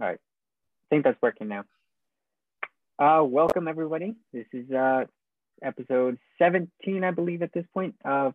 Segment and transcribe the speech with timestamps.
[0.00, 0.18] All right.
[0.18, 1.64] I think that's working now.
[2.98, 4.14] Uh, welcome everybody.
[4.32, 5.04] This is uh,
[5.62, 8.32] episode 17, I believe, at this point of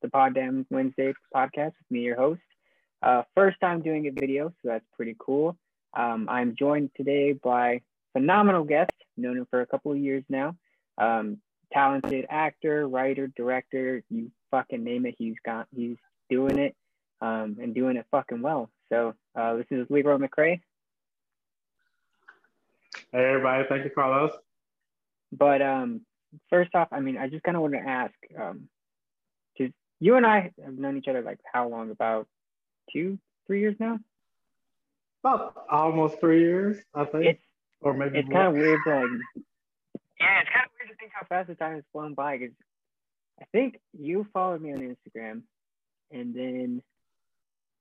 [0.00, 2.40] the Poddam Wednesday podcast with me, your host.
[3.02, 5.56] Uh, first time doing a video, so that's pretty cool.
[5.96, 7.80] Um, I'm joined today by
[8.12, 10.54] phenomenal guest, known him for a couple of years now.
[10.98, 11.38] Um,
[11.72, 15.96] talented actor, writer, director, you fucking name it, he's got he's
[16.30, 16.76] doing it
[17.20, 18.70] um, and doing it fucking well.
[18.88, 20.60] So uh, this is LeRoy McCray.
[23.16, 24.30] Hey everybody, thank you, Carlos.
[25.32, 26.02] But um,
[26.50, 28.68] first off, I mean, I just kind of want to ask, um,
[29.56, 31.90] because you and I have known each other like how long?
[31.90, 32.26] About
[32.92, 34.00] two, three years now.
[35.24, 37.42] About almost three years, I think, It's
[37.80, 39.08] or maybe it's kind of weird to like,
[40.20, 42.36] yeah, it's kind of weird to think how fast the time has flown by.
[42.36, 42.54] Because
[43.40, 45.40] I think you followed me on Instagram,
[46.12, 46.82] and then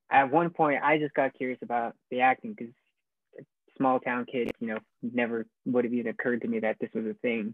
[0.10, 2.74] at one point I just got curious about the acting because
[3.78, 7.06] small town kid, you know, never would have even occurred to me that this was
[7.06, 7.54] a thing.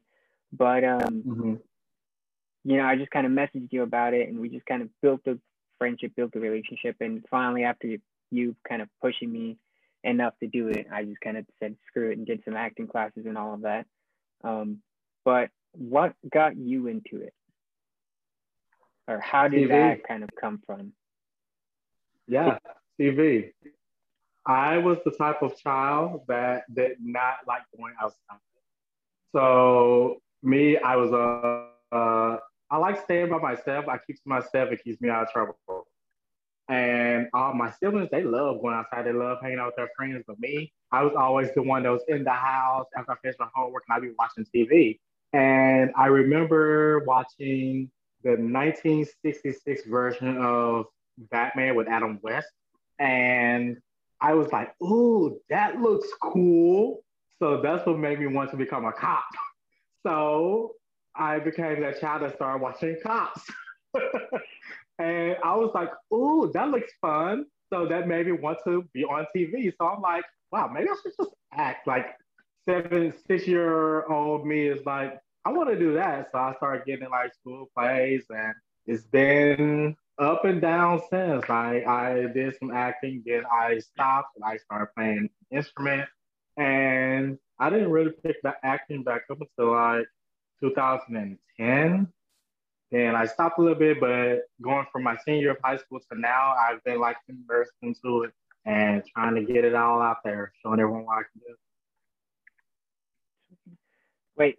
[0.54, 1.62] But um, Mhm.
[2.64, 4.90] you know, I just kind of messaged you about it, and we just kind of
[5.02, 5.40] built a
[5.78, 9.58] friendship, built a relationship, and finally, after you, you kind of pushing me
[10.04, 12.88] enough to do it, I just kind of said screw it and did some acting
[12.88, 13.86] classes and all of that.
[14.44, 14.82] Um,
[15.24, 17.34] but what got you into it,
[19.08, 19.70] or how did TV.
[19.70, 20.94] that kind of come from?
[22.28, 22.58] Yeah,
[23.00, 23.54] TV.
[24.46, 28.40] I was the type of child that did not like going outside.
[29.34, 32.38] So me, I was a, uh,
[32.70, 33.88] I like staying by myself.
[33.88, 34.72] I keep to myself.
[34.72, 35.58] It keeps me out of trouble.
[36.70, 39.06] And all my siblings, they love going outside.
[39.06, 40.24] They love hanging out with their friends.
[40.26, 43.40] But me, I was always the one that was in the house after I finished
[43.40, 45.00] my homework and I'd be watching TV.
[45.34, 47.92] And I remember watching
[48.24, 50.86] the 1966 version of
[51.30, 52.48] Batman with Adam West.
[53.00, 53.78] And
[54.22, 57.04] I was like, ooh, that looks cool.
[57.40, 59.24] So that's what made me want to become a cop.
[60.04, 60.72] So
[61.16, 63.44] I became that child that started watching cops.
[64.98, 67.46] and I was like, ooh, that looks fun.
[67.72, 69.72] So that made me want to be on TV.
[69.78, 71.86] So I'm like, wow, maybe I should just act.
[71.86, 72.16] Like
[72.68, 76.30] seven, six year old me is like, I want to do that.
[76.32, 78.56] So I started getting like school plays and
[78.88, 81.50] it's been up and down since.
[81.50, 86.08] I, I did some acting, then I stopped and I started playing instrument.
[86.58, 90.08] And I didn't really pick the acting back up until like
[90.60, 92.08] 2010.
[92.92, 96.20] Then I stopped a little bit, but going from my senior of high school to
[96.20, 98.32] now, I've been like immersed into it
[98.66, 101.56] and trying to get it all out there, showing everyone what I can do.
[104.38, 104.58] Wait,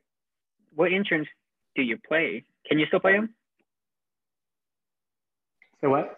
[0.74, 1.30] what instruments
[1.76, 2.44] do you play?
[2.66, 3.34] Can you still play them?
[5.82, 6.16] So what?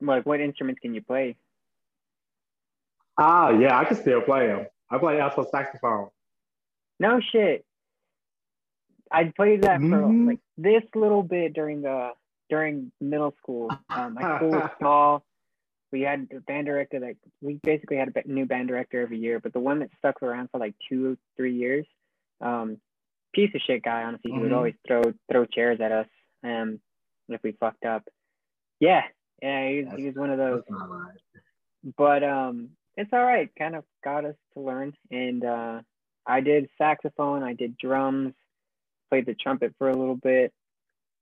[0.00, 1.36] Like, what instruments can you play?
[3.18, 4.66] Ah, yeah, I can still play them.
[4.90, 6.08] I play alto saxophone.
[7.00, 7.64] No shit.
[9.10, 10.26] I played that for Mhm.
[10.26, 12.14] like this little bit during the
[12.50, 13.70] during middle school.
[13.90, 15.24] Um, my school was small.
[15.92, 19.38] We had a band director that we basically had a new band director every year,
[19.40, 21.86] but the one that stuck around for like two, three years,
[22.40, 22.80] um,
[23.32, 24.02] piece of shit guy.
[24.02, 24.56] Honestly, he would Mhm.
[24.56, 26.08] always throw throw chairs at us,
[26.42, 26.80] um,
[27.28, 28.08] if we fucked up.
[28.80, 29.02] Yeah,
[29.42, 31.18] yeah, he was, he was one of those That's not right.
[31.96, 35.80] but um it's all right kind of got us to learn and uh
[36.26, 38.32] i did saxophone i did drums
[39.10, 40.52] played the trumpet for a little bit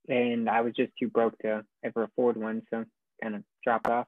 [0.09, 2.85] and i was just too broke to ever afford one so
[3.23, 4.07] kind of dropped off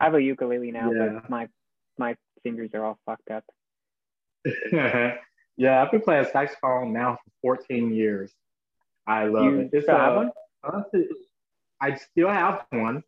[0.00, 1.20] i have a ukulele now Yeah.
[1.20, 1.48] but my
[1.98, 3.44] my fingers are all fucked up
[4.72, 8.32] yeah, I've been playing saxophone now for 14 years.
[9.06, 9.70] I love You it.
[9.72, 10.30] It's uh, one?
[10.62, 11.08] honestly,
[11.80, 13.02] I still have one,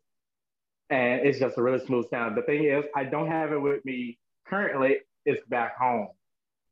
[0.89, 2.37] and it's just a really smooth sound.
[2.37, 4.97] The thing is, I don't have it with me currently.
[5.25, 6.09] It's back home,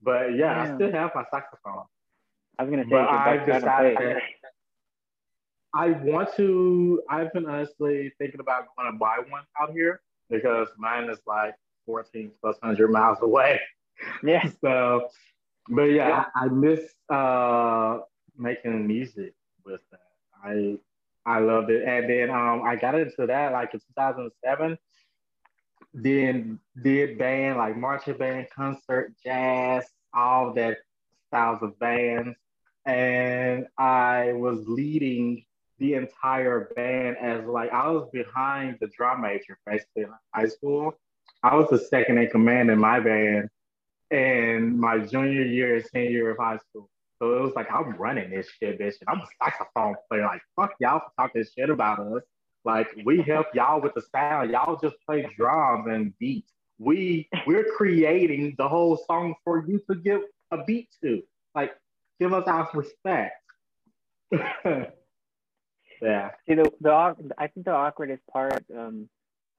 [0.02, 0.74] but yeah, Yeah.
[0.74, 1.84] I still have my saxophone.
[2.60, 4.22] i was gonna say But you should I've back play decided.
[5.74, 7.04] I want to.
[7.10, 11.54] I've been honestly thinking about going to buy one out here because mine is like
[11.86, 13.60] 14 plus hundred miles away.
[14.24, 15.08] yeah so,
[15.70, 16.80] but yeah, I, I miss
[17.10, 18.00] uh,
[18.38, 19.34] making music
[19.66, 20.00] with that.
[20.44, 20.78] I
[21.28, 24.78] I loved it, and then um, I got into that like in 2007.
[25.94, 29.84] Then did band like marching band, concert, jazz,
[30.14, 30.78] all that
[31.28, 32.38] styles of bands,
[32.86, 35.44] and I was leading
[35.80, 40.94] the entire band as like I was behind the drum major basically in high school.
[41.44, 43.50] I was the second in command in my band
[44.10, 46.90] in my junior year and senior year of high school.
[47.20, 50.24] So it was like I'm running this shit, bitch, and I'm a saxophone player.
[50.24, 52.24] Like fuck y'all for talking shit about us.
[52.66, 54.52] Like we help y'all with the sound.
[54.52, 56.52] Y'all just play drums and beats.
[56.80, 60.22] we we're creating the whole song for you to give
[60.52, 61.24] a beat to.
[61.56, 61.72] Like,
[62.20, 63.34] give us our respect.
[66.02, 66.32] yeah.
[66.48, 66.92] See the the
[67.38, 69.10] I think the awkwardest part um,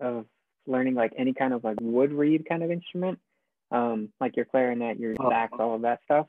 [0.00, 0.26] of
[0.66, 3.18] learning like any kind of like wood reed kind of instrument,
[3.70, 5.30] um, like your clarinet, your Oh.
[5.30, 6.26] sax, all of that stuff,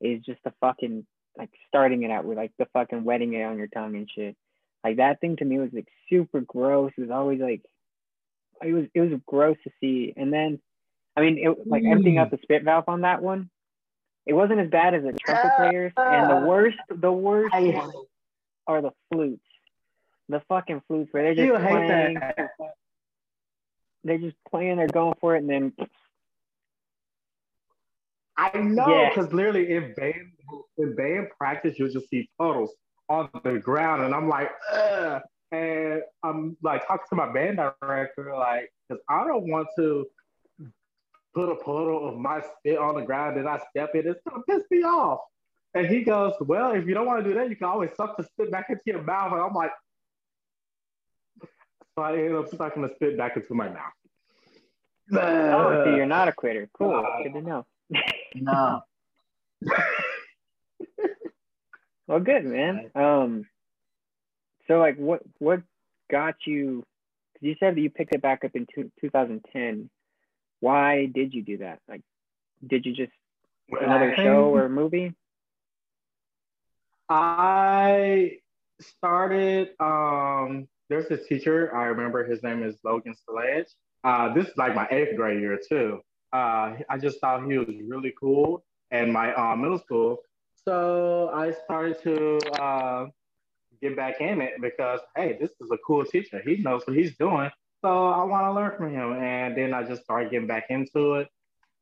[0.00, 1.06] is just the fucking
[1.36, 4.36] like starting it out with like the fucking wetting it on your tongue and shit.
[4.82, 6.92] Like that thing to me was like super gross.
[6.96, 7.62] It was always like
[8.62, 10.12] it was it was gross to see.
[10.16, 10.60] And then
[11.16, 13.50] I mean it like emptying out the spit valve on that one.
[14.26, 15.92] It wasn't as bad as the trumpet players.
[15.96, 17.54] And the worst the worst
[18.66, 19.42] are the flutes.
[20.28, 22.18] The fucking flutes where they're just you playing
[24.04, 25.72] they're just playing, they're going for it, and then
[28.40, 29.08] I know, Yeah.
[29.10, 30.32] because literally in band
[30.78, 32.74] in band practice, you'll just see puddles
[33.08, 35.20] on the ground, and I'm like, Ugh.
[35.52, 40.06] and I'm like talking to my band director, like, because I don't want to
[41.34, 44.06] put a puddle of my spit on the ground and I step in.
[44.08, 45.20] It's gonna piss me off.
[45.74, 48.16] And he goes, Well, if you don't want to do that, you can always suck
[48.16, 49.32] the spit back into your mouth.
[49.32, 49.70] And I'm like,
[51.94, 53.92] so I ended up sucking the spit back into my mouth.
[55.12, 56.68] oh, so you're not a quitter.
[56.72, 57.66] Cool, uh, good to know.
[58.34, 58.82] No.
[62.10, 62.90] Well, good man.
[62.96, 63.46] Um,
[64.66, 65.62] so like, what what
[66.10, 66.82] got you?
[67.32, 69.88] Because you said that you picked it back up in two, 2010.
[70.58, 71.78] Why did you do that?
[71.88, 72.02] Like,
[72.66, 73.12] did you just
[73.80, 75.14] another show or movie?
[77.08, 78.38] I
[78.80, 79.68] started.
[79.78, 81.72] Um, there's this teacher.
[81.76, 83.68] I remember his name is Logan Sledge.
[84.02, 86.00] Uh, this is like my eighth grade year too.
[86.32, 90.18] Uh, I just thought he was really cool in my uh, middle school.
[90.64, 93.06] So I started to uh,
[93.80, 96.42] get back in it because hey, this is a cool teacher.
[96.44, 97.50] He knows what he's doing.
[97.82, 99.14] So I want to learn from him.
[99.14, 101.28] And then I just started getting back into it.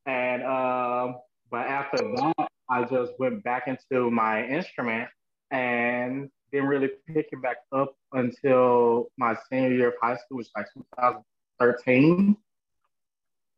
[0.06, 1.16] And um,
[1.50, 5.08] but after that, I just went back into my instrument
[5.50, 10.48] and didn't really pick it back up until my senior year of high school, which
[10.54, 10.66] was
[10.98, 11.22] like
[11.54, 12.36] 2013,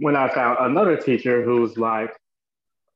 [0.00, 2.16] when I found another teacher who's like,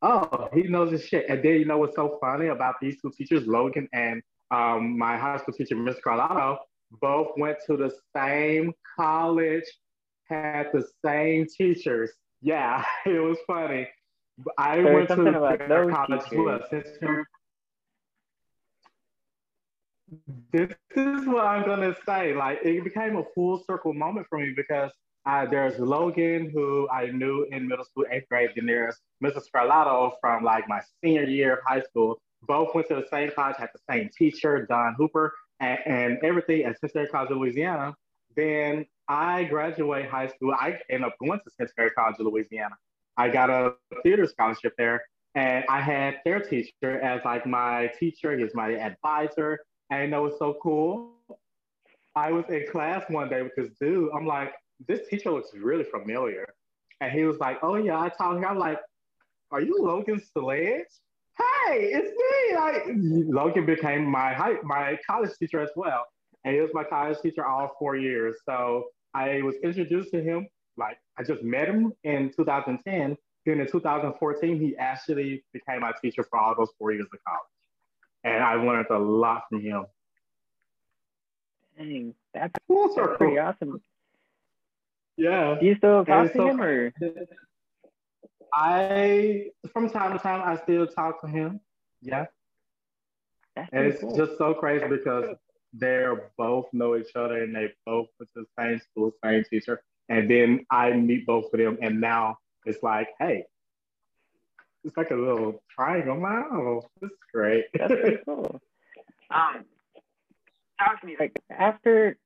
[0.02, 1.26] oh, he knows his shit.
[1.28, 5.16] And then you know what's so funny about these two teachers, Logan and um, my
[5.16, 6.58] high school teacher, Miss Carlotto,
[7.00, 9.64] both went to the same college,
[10.24, 12.10] had the same teachers.
[12.40, 13.86] Yeah, it was funny.
[14.58, 16.62] I There's went to their college teachers.
[16.70, 17.26] sister.
[20.52, 22.34] This is what I'm gonna say.
[22.34, 24.90] Like it became a full circle moment for me because
[25.26, 28.50] uh, there's Logan who I knew in middle school, eighth grade.
[28.54, 29.44] Then there's Mrs.
[29.50, 32.20] Carlotto from like my senior year of high school.
[32.42, 36.64] Both went to the same college, had the same teacher, Don Hooper, and, and everything
[36.64, 37.94] at Centenary College of Louisiana.
[38.36, 40.52] Then I graduate high school.
[40.52, 42.74] I ended up going to Centenary College of Louisiana.
[43.16, 45.04] I got a theater scholarship there,
[45.34, 48.36] and I had their teacher as like my teacher.
[48.36, 49.60] He was my advisor,
[49.90, 51.12] and you was so cool?
[52.14, 54.10] I was in class one day with this dude.
[54.14, 54.52] I'm like,
[54.86, 56.46] this teacher looks really familiar,
[57.00, 58.44] and he was like, Oh yeah, I taught him.
[58.44, 58.80] I'm like,
[59.50, 60.86] Are you Logan Sledge?
[61.36, 62.56] Hey, it's me.
[62.56, 66.06] Like Logan became my high, my college teacher as well,
[66.44, 68.36] and he was my college teacher all four years.
[68.46, 68.84] So
[69.14, 70.46] I was introduced to him.
[70.76, 73.16] Like I just met him in 2010.
[73.46, 77.42] Then in 2014, he actually became my teacher for all those four years of college,
[78.24, 79.84] and I learned a lot from him.
[81.76, 83.80] Dang, that's, that's pretty awesome.
[85.16, 85.56] Yeah.
[85.60, 86.92] Do you still talk And to so- him or?
[88.52, 91.60] I from time to time I still talk to him.
[92.02, 92.26] Yeah.
[93.56, 94.16] That's And it's cool.
[94.16, 95.36] just so crazy because
[95.72, 99.82] they're both know each other and they both went to the same school, same teacher.
[100.08, 103.44] And then I meet both of them and now it's like, hey,
[104.84, 106.18] it's like a little triangle.
[106.18, 107.64] Wow, this is great.
[107.74, 108.60] That's pretty cool.
[109.30, 109.64] Um,
[110.78, 112.16] talk to me like after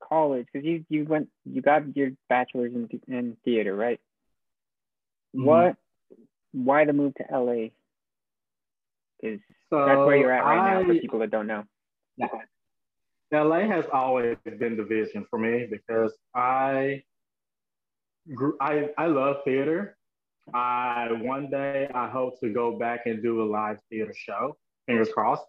[0.00, 4.00] college because you you went you got your bachelor's in in theater, right?
[5.34, 5.44] Mhm.
[5.44, 5.76] What?
[6.52, 7.70] Why the move to LA?
[9.20, 11.64] Because so that's where you're at right now for people that don't know.
[12.16, 12.28] Yeah.
[13.32, 17.02] LA has always been the vision for me because I
[18.34, 19.96] grew, I, I love theater.
[20.54, 25.08] I one day I hope to go back and do a live theater show, fingers
[25.12, 25.44] crossed.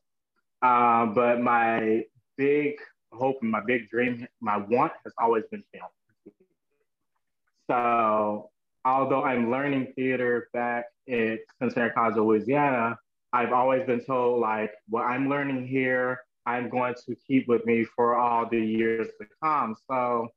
[0.64, 2.04] Uh, but my
[2.36, 2.74] big
[3.14, 5.90] hope and my big dream, my want has always been film.
[7.70, 8.50] So
[8.86, 12.98] although I'm learning theater back at Centenary College Louisiana,
[13.34, 17.84] I've always been told like what I'm learning here, I'm going to keep with me
[17.84, 19.76] for all the years to come.
[19.90, 20.30] So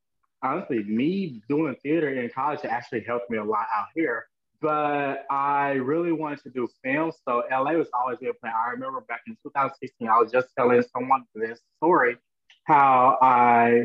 [0.43, 4.27] honestly, me doing theater in college actually helped me a lot out here.
[4.61, 8.53] But I really wanted to do film, so LA was always a plan.
[8.55, 12.19] I remember back in 2016, I was just telling someone this story
[12.71, 13.85] how I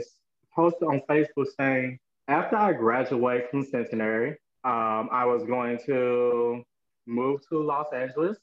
[0.53, 6.63] posted on Facebook saying after I graduate from Centenary, um, I was going to
[7.07, 8.37] move to Los Angeles,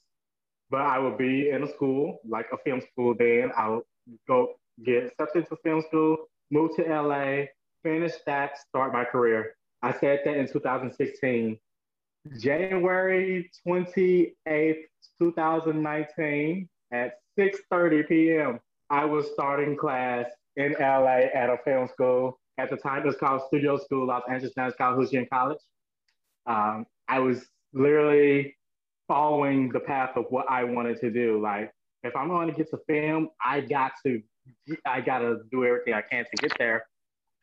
[0.69, 3.15] but I would be in a school, like a film school.
[3.17, 3.83] Then I would
[4.27, 6.17] go get accepted to film school,
[6.51, 7.45] move to LA,
[7.81, 9.55] finish that, start my career.
[9.81, 11.57] I said that in 2016.
[12.37, 14.83] January 28th,
[15.19, 18.59] 2019, at 6:30 p.m.,
[18.93, 22.39] I was starting class in LA at a film school.
[22.59, 25.57] At the time, it was called Studio School, Los Angeles College Calhoun College.
[26.45, 28.55] Um, I was literally
[29.07, 31.41] following the path of what I wanted to do.
[31.41, 31.71] Like,
[32.03, 34.21] if I'm going to get to film, I got to,
[34.85, 36.85] I got to do everything I can to get there.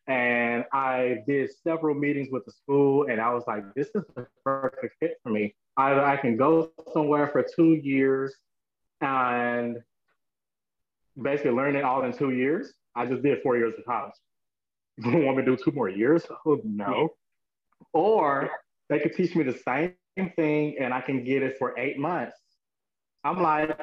[0.07, 4.25] And I did several meetings with the school, and I was like, this is the
[4.45, 5.53] perfect fit for me.
[5.75, 8.33] Either I can go somewhere for two years
[9.01, 9.79] and
[11.19, 12.73] basically learn it all in two years.
[12.95, 14.13] I just did four years of college.
[15.03, 16.25] You want me to do two more years?
[16.45, 17.09] Oh, no.
[17.93, 18.49] Or
[18.89, 19.93] they could teach me the same
[20.35, 22.37] thing and I can get it for eight months.
[23.23, 23.77] I'm like,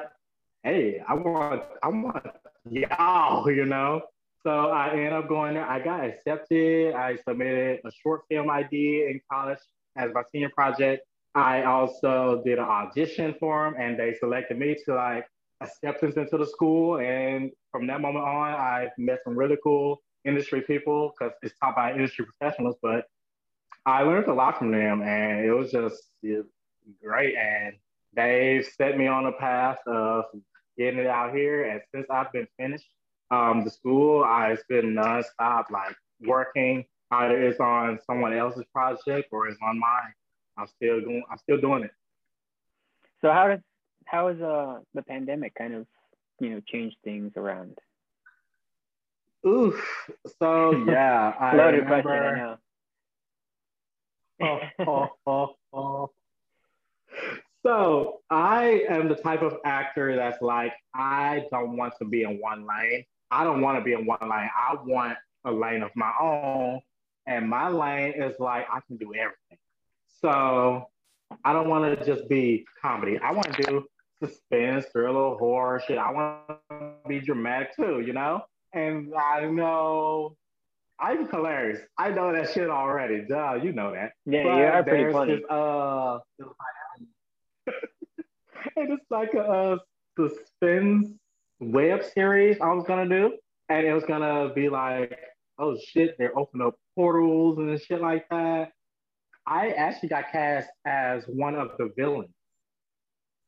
[0.63, 2.25] hey, I want, I want
[2.69, 4.01] y'all, you know?
[4.43, 5.67] So I ended up going there.
[5.67, 6.93] I got accepted.
[6.93, 9.59] I submitted a short film I did in college
[9.97, 11.03] as my senior project.
[11.35, 15.25] I also did an audition for them and they selected me to like
[15.61, 16.99] acceptance into the school.
[16.99, 21.75] And from that moment on, I met some really cool industry people because it's taught
[21.75, 23.05] by industry professionals, but
[23.85, 26.45] I learned a lot from them and it was just it,
[27.03, 27.35] great.
[27.35, 27.75] And
[28.13, 30.25] they've set me on a path of
[30.77, 31.63] getting it out here.
[31.63, 32.89] And since I've been finished
[33.31, 36.85] um, the school, I've been nonstop, like working.
[37.11, 40.13] Either it's on someone else's project or it's on mine.
[40.57, 41.23] I'm still going.
[41.31, 41.91] I'm still doing it.
[43.21, 43.59] So how does
[44.09, 45.85] how has uh the pandemic kind of
[46.39, 47.77] you know changed things around?
[49.45, 50.09] Oof.
[50.39, 52.57] So yeah, I Loaded remember, question,
[54.41, 54.69] I know.
[54.87, 56.11] oh, oh, oh, oh.
[57.65, 62.39] So I am the type of actor that's like, I don't want to be in
[62.39, 63.03] one lane.
[63.31, 64.49] I don't want to be in one lane.
[64.57, 66.79] I want a lane of my own.
[67.27, 69.57] And my lane is like, I can do everything.
[70.21, 70.85] So
[71.43, 73.19] I don't want to just be comedy.
[73.19, 73.85] I want to do
[74.23, 75.97] suspense, thriller, horror shit.
[75.97, 78.41] I want to be dramatic too, you know?
[78.73, 80.35] And I know
[80.99, 81.79] I'm hilarious.
[81.97, 83.25] I know that shit already.
[83.27, 84.11] Duh, you know that.
[84.25, 85.35] Yeah, But you are pretty funny.
[85.37, 86.19] this, uh,
[88.75, 89.77] and it's like a, uh
[90.19, 91.07] suspense
[91.61, 93.37] web series I was gonna do,
[93.69, 95.17] and it was gonna be like,
[95.57, 98.71] oh shit, they're opening up portals and shit like that.
[99.47, 102.33] I actually got cast as one of the villains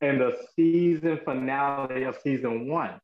[0.02, 3.00] in the season finale of season one,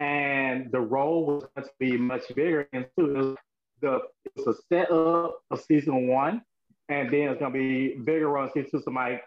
[0.00, 2.68] and the role was going to be much bigger.
[2.72, 3.36] And was
[3.80, 6.42] the it was a setup of season one,
[6.88, 8.82] and then it's gonna be bigger in season two.
[8.82, 9.20] So my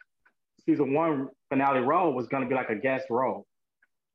[0.65, 3.45] season one finale role was gonna be like a guest role.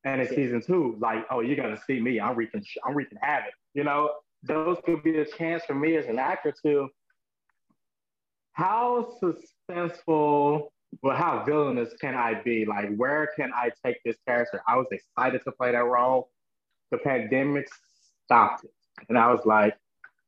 [0.04, 2.20] And in season two, like, oh, you're gonna see me.
[2.20, 3.52] I'm wreaking, I'm wreaking havoc.
[3.74, 4.10] You know,
[4.42, 6.88] those could be a chance for me as an actor to
[8.52, 10.68] how suspenseful,
[11.02, 12.64] well, how villainous can I be?
[12.64, 14.62] Like, where can I take this character?
[14.66, 16.30] I was excited to play that role.
[16.90, 17.68] The pandemic
[18.24, 18.70] stopped it,
[19.08, 19.76] and I was like,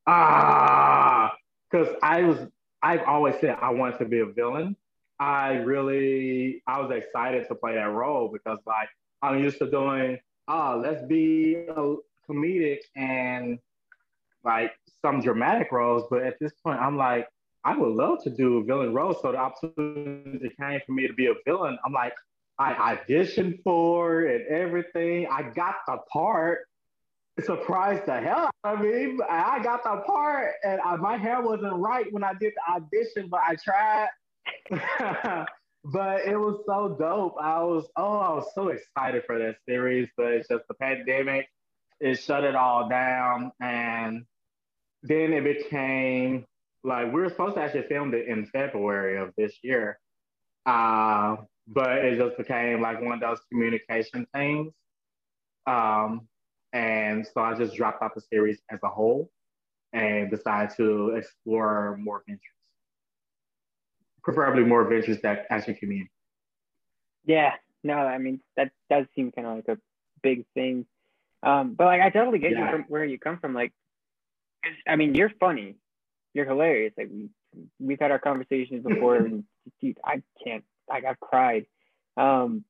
[0.07, 1.35] ah,
[1.71, 2.39] because I was,
[2.83, 4.77] I've always said I wanted to be a villain.
[5.19, 8.89] I really, I was excited to play that role because like
[9.23, 10.19] I'm used to doing,
[10.49, 11.97] oh, let's be a
[12.29, 13.59] comedic and
[14.45, 16.05] like some dramatic roles.
[16.11, 17.29] But at this point, I'm like,
[17.67, 19.13] I would love to do a villain role.
[19.21, 21.77] So the opportunity came for me to be a villain.
[21.85, 22.13] I'm like,
[22.61, 25.27] I auditioned for and everything.
[25.33, 26.61] I got the part.
[27.45, 29.19] Surprised the hell out of me.
[29.29, 33.29] I got the part, and I, my hair wasn't right when I did the audition,
[33.29, 34.09] but I tried.
[35.85, 37.35] but it was so dope.
[37.39, 41.49] I was oh, I was so excited for that series, but it's just the pandemic.
[42.01, 44.25] It shut it all down, and
[45.03, 46.47] then it became
[46.87, 49.99] like we were supposed to actually film it in February of this year,
[50.67, 54.73] uh, but it just became like one of those communication things.
[55.67, 56.29] Um,
[56.73, 59.31] and so I just dropped out the series as a whole
[59.93, 62.57] and decided to explore more ventures
[64.27, 66.11] preferably more ventures that actually community.
[67.25, 67.53] Yeah,
[67.85, 69.79] no, I mean that does seem kind of like a
[70.23, 70.85] big thing.
[71.45, 73.55] Um, but like I totally get you from where you come from.
[73.55, 73.73] Like,
[74.87, 75.77] I mean, you're funny.
[76.37, 76.93] You're hilarious.
[76.99, 77.31] Like we
[77.81, 79.45] we've had our conversations before, and
[79.81, 80.65] dude, I can't.
[80.87, 81.65] Like I've cried.
[82.19, 82.63] Um,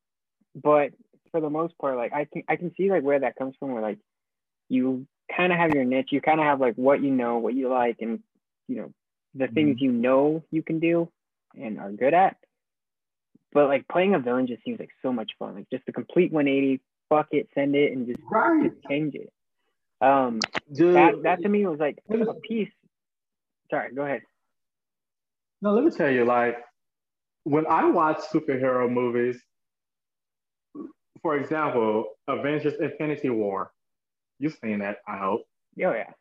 [0.55, 0.91] but
[1.31, 3.73] for the most part, like I can I can see like where that comes from.
[3.73, 3.99] Where like
[4.69, 5.05] you
[5.35, 6.09] kind of have your niche.
[6.11, 8.21] You kind of have like what you know, what you like, and
[8.69, 8.93] you know
[9.35, 9.53] the mm-hmm.
[9.53, 11.11] things you know you can do
[11.53, 12.37] and are good at.
[13.51, 15.55] But like playing a villain just seems like so much fun.
[15.55, 18.71] Like just a complete 180, fuck it, send it, and just, right.
[18.71, 19.31] just change it.
[19.99, 20.39] Um,
[20.71, 22.69] Dude, that that to me was like a piece.
[23.69, 24.21] Sorry, go ahead.
[25.61, 26.57] No, let me tell you, like
[27.43, 29.41] when I watch superhero movies,
[31.21, 33.71] for example, Avengers Infinity War,
[34.39, 35.41] you've seen that, I hope.
[35.83, 36.11] Oh yeah.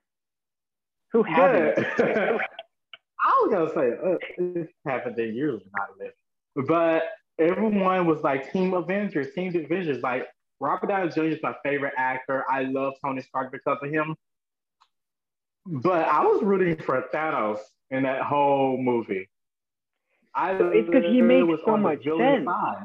[1.12, 1.78] Who hasn't?
[1.98, 7.04] I was gonna say uh, it happened in years not living, but
[7.38, 10.02] everyone was like Team Avengers, Team Avengers.
[10.02, 10.26] Like
[10.60, 11.22] Robert Downey Jr.
[11.24, 12.44] is my favorite actor.
[12.50, 14.14] I love Tony Stark because of him.
[15.66, 17.58] But I was rooting for Thanos
[17.90, 19.28] in that whole movie.
[20.34, 22.46] I it's because he makes so much sense.
[22.46, 22.84] Side.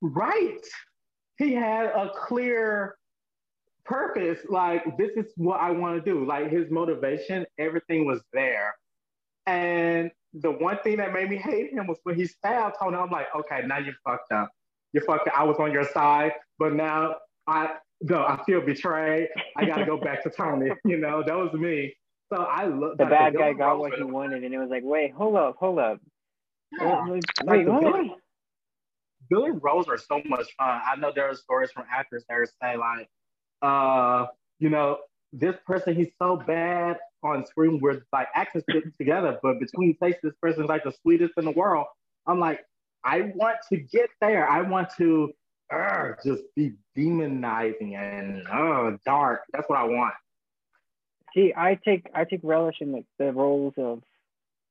[0.00, 0.66] Right.
[1.38, 2.96] He had a clear
[3.84, 4.40] purpose.
[4.48, 6.24] Like, this is what I want to do.
[6.24, 8.74] Like, his motivation, everything was there.
[9.46, 12.96] And the one thing that made me hate him was when he stabbed Tony.
[12.96, 14.50] I'm like, okay, now you fucked up.
[14.92, 15.38] You fucked up.
[15.38, 17.16] I was on your side, but now
[17.46, 19.28] I no, I feel betrayed.
[19.56, 20.70] I gotta go back to Tony.
[20.84, 21.94] You know, that was me.
[22.32, 22.98] So I look.
[22.98, 25.78] The bad guy got what he wanted, and it was like, wait, hold up, hold
[25.78, 26.00] up.
[26.80, 27.04] Yeah.
[27.06, 28.18] Wait, like what?
[29.30, 30.80] Billy roles are so much fun.
[30.84, 33.08] I know there are stories from actors that say like,
[33.62, 34.26] uh,
[34.58, 34.98] you know,
[35.32, 38.64] this person he's so bad on screen where like actors
[38.98, 41.86] together, but between takes this person's like the sweetest in the world.
[42.26, 42.60] I'm like,
[43.04, 44.48] I want to get there.
[44.48, 45.32] I want to
[45.72, 49.42] uh, just be demonizing and uh, dark.
[49.52, 50.14] That's what I want.
[51.34, 54.02] See, I take I take relish in like the roles of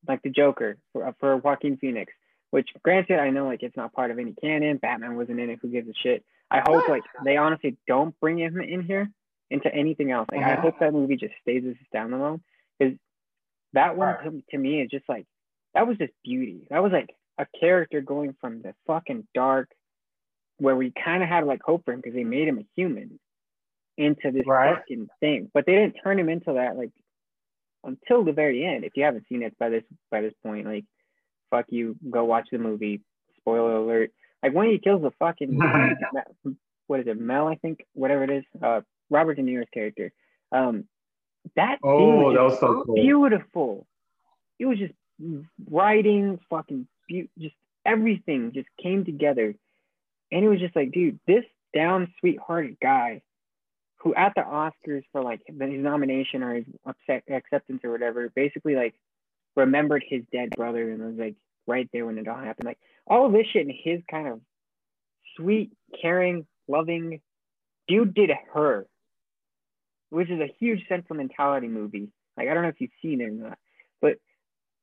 [0.08, 2.13] like the Joker for, for Joaquin Phoenix.
[2.51, 4.77] Which, granted, I know like it's not part of any canon.
[4.77, 5.59] Batman wasn't in it.
[5.61, 6.24] Who gives a shit?
[6.50, 9.09] I hope like they honestly don't bring him in here
[9.50, 10.27] into anything else.
[10.31, 10.55] Like uh-huh.
[10.57, 12.42] I hope that movie just stays as a standalone
[12.77, 12.96] because
[13.74, 15.25] that one to, to me is just like
[15.74, 16.68] that was just beauty.
[16.70, 19.70] That was like a character going from the fucking dark,
[20.62, 23.20] where we kind of had like hope for him because they made him a human,
[23.98, 24.76] into this right.
[24.76, 25.50] fucking thing.
[25.54, 26.92] But they didn't turn him into that like
[27.84, 28.84] until the very end.
[28.84, 30.86] If you haven't seen it by this by this point, like
[31.50, 33.02] fuck you, go watch the movie.
[33.38, 34.12] Spoiler alert.
[34.44, 35.58] Like when he kills the fucking
[36.88, 37.48] what is it, Mel?
[37.48, 38.44] I think whatever it is.
[38.62, 40.12] Uh, Robert De Niro's character.
[40.52, 40.86] Um,
[41.56, 42.96] that oh, was that was so cool.
[42.96, 43.88] beautiful.
[44.60, 44.94] It was just
[45.70, 49.56] writing, fucking be- just everything just came together,
[50.31, 53.22] and it was just like, dude, this down sweethearted guy,
[53.98, 58.75] who at the Oscars for like his nomination or his upset acceptance or whatever, basically
[58.75, 58.96] like
[59.55, 61.35] remembered his dead brother and was like
[61.67, 62.65] right there when it all happened.
[62.65, 64.41] Like all of this shit and his kind of
[65.35, 67.22] sweet, caring, loving
[67.87, 68.87] dude did her,
[70.09, 72.09] which is a huge sentimentality movie.
[72.37, 73.57] Like I don't know if you've seen it or not,
[74.01, 74.17] but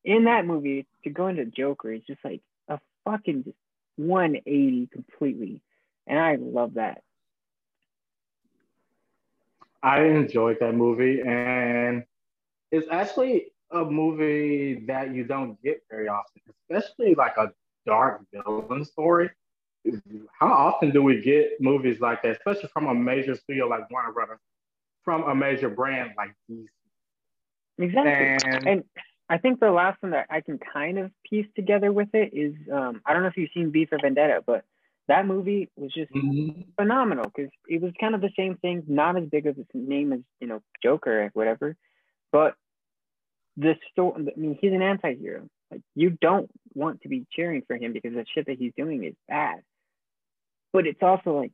[0.04, 3.56] in that movie to go into Joker is just like a fucking just
[3.98, 5.60] 180 completely,
[6.06, 7.02] and I love that.
[9.82, 12.04] I enjoyed that movie, and
[12.72, 17.52] it's actually a movie that you don't get very often, especially like a
[17.86, 19.30] dark villain story.
[20.38, 24.12] How often do we get movies like that, especially from a major studio like Warner
[24.12, 24.40] Brothers,
[25.04, 26.66] from a major brand like DC?
[27.78, 28.50] Exactly.
[28.50, 28.84] And, and
[29.28, 32.54] I think the last one that I can kind of piece together with it is
[32.72, 34.64] um, I don't know if you've seen V for Vendetta, but
[35.06, 36.62] that movie was just mm-hmm.
[36.76, 40.12] phenomenal because it was kind of the same thing, not as big of a name
[40.12, 41.76] as you know Joker or whatever,
[42.32, 42.54] but
[43.56, 44.28] the story.
[44.34, 45.48] I mean, he's an anti-hero.
[45.70, 49.04] Like you don't want to be cheering for him because the shit that he's doing
[49.04, 49.60] is bad.
[50.72, 51.52] But it's also like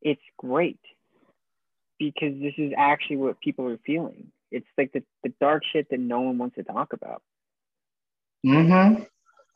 [0.00, 0.80] it's great
[1.98, 4.32] because this is actually what people are feeling.
[4.52, 7.22] It's like the, the dark shit that no one wants to talk about.
[8.46, 9.02] Mm-hmm.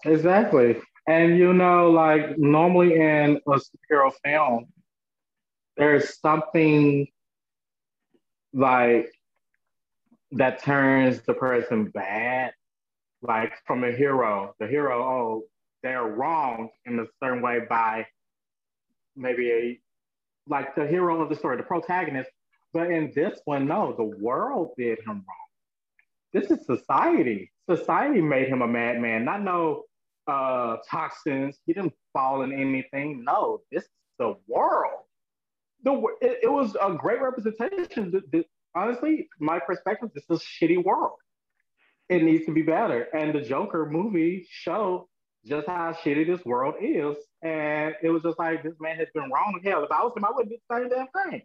[0.05, 0.77] Exactly.
[1.07, 4.67] And you know, like normally in a superhero film,
[5.77, 7.07] there's something
[8.53, 9.13] like
[10.33, 12.53] that turns the person bad,
[13.23, 14.55] like from a hero.
[14.59, 15.43] The hero, oh,
[15.83, 18.07] they're wrong in a certain way by
[19.15, 19.81] maybe a
[20.49, 22.31] like the hero of the story, the protagonist.
[22.73, 25.47] But in this one, no, the world did him wrong.
[26.33, 27.53] This is society.
[27.71, 29.85] Society made him a madman, not no
[30.29, 31.59] uh, toxins.
[31.67, 33.25] He didn't fall in anything.
[33.25, 35.03] No, this is the world.
[35.85, 38.11] The it, it was a great representation.
[38.11, 41.13] The, the, honestly, my perspective, this is a shitty world.
[42.09, 43.09] it needs to be better.
[43.15, 45.09] And the Joker movie showed
[45.47, 47.17] just how shitty this world is.
[47.43, 49.61] And it was just like this man has been wrong.
[49.65, 51.43] Hell, if I was him, I wouldn't do the same damn thing.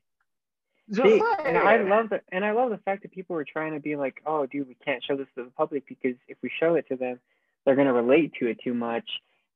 [1.46, 3.96] And I love the and I love the fact that people were trying to be
[3.96, 6.88] like, oh, dude, we can't show this to the public because if we show it
[6.90, 7.20] to them,
[7.66, 9.08] they're gonna relate to it too much,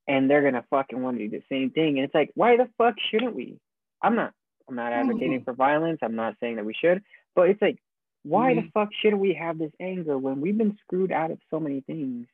[0.07, 1.97] and they're gonna fucking want to do the same thing.
[1.97, 3.59] And it's like, why the fuck shouldn't we?
[4.01, 4.33] I'm not
[4.67, 5.43] I'm not advocating mm-hmm.
[5.43, 5.99] for violence.
[6.01, 7.03] I'm not saying that we should,
[7.35, 7.79] but it's like,
[8.23, 8.65] why mm-hmm.
[8.65, 11.81] the fuck should we have this anger when we've been screwed out of so many
[11.81, 12.27] things?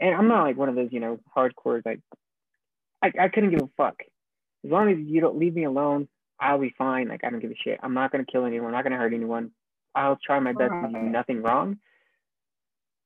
[0.00, 2.00] And I'm not like one of those, you know, hardcore like
[3.02, 3.96] I, I couldn't give a fuck.
[4.64, 6.08] As long as you don't leave me alone,
[6.40, 7.08] I'll be fine.
[7.08, 7.78] Like I don't give a shit.
[7.82, 8.68] I'm not gonna kill anyone.
[8.68, 9.50] I'm not gonna hurt anyone.
[9.94, 11.78] I'll try my best to do nothing wrong.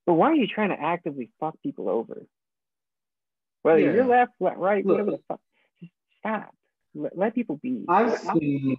[0.06, 2.26] But why are you trying to actively fuck people over?
[3.62, 3.92] Whether yeah.
[3.92, 5.40] you're left, right, Look, whatever the fuck,
[5.80, 6.54] just stop.
[6.94, 7.84] Let, let people be.
[7.88, 8.76] I've seen,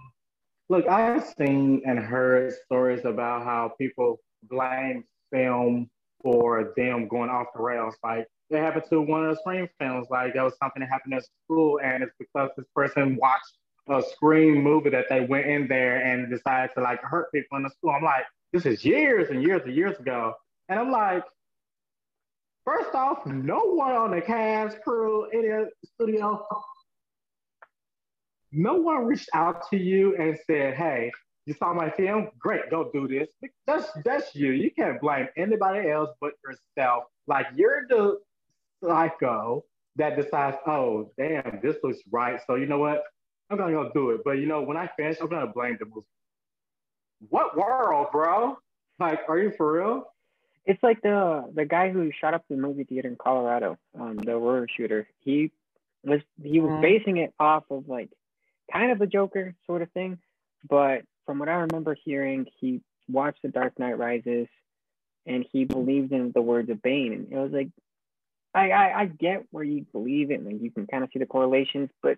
[0.69, 5.89] look, I've seen and heard stories about how people blame film
[6.21, 7.95] for them going off the rails.
[8.03, 10.07] Like it happened to one of the Scream films.
[10.11, 13.57] Like there was something that happened at school, and it's because this person watched
[13.89, 17.63] a Scream movie that they went in there and decided to like hurt people in
[17.63, 17.91] the school.
[17.91, 20.33] I'm like, this is years and years and years ago,
[20.69, 21.23] and I'm like,
[22.63, 26.45] first off, no one on the cast crew in the studio,
[28.51, 31.11] no one reached out to you and said, hey.
[31.47, 32.29] You saw my film?
[32.39, 33.27] Great, go do this.
[33.67, 34.49] That's that's you.
[34.49, 37.03] You can't blame anybody else but yourself.
[37.27, 38.17] Like you're the
[38.83, 39.63] psycho
[39.95, 42.39] that decides, oh, damn, this looks right.
[42.47, 43.03] So you know what?
[43.49, 44.21] I'm gonna go do it.
[44.23, 46.07] But you know, when I finish, I'm gonna blame the movie.
[47.29, 48.57] What world, bro?
[48.99, 50.05] Like, are you for real?
[50.65, 54.31] It's like the the guy who shot up the movie theater in Colorado, um, the
[54.31, 55.07] Aurora shooter.
[55.19, 55.51] He
[56.03, 56.81] was he was mm-hmm.
[56.81, 58.09] basing it off of like
[58.71, 60.17] kind of a Joker sort of thing,
[60.67, 64.47] but from what I remember hearing, he watched The Dark Knight Rises,
[65.25, 67.69] and he believed in the words of Bane, and it was like
[68.55, 71.25] I, I, I get where you believe it and you can kind of see the
[71.25, 72.17] correlations, but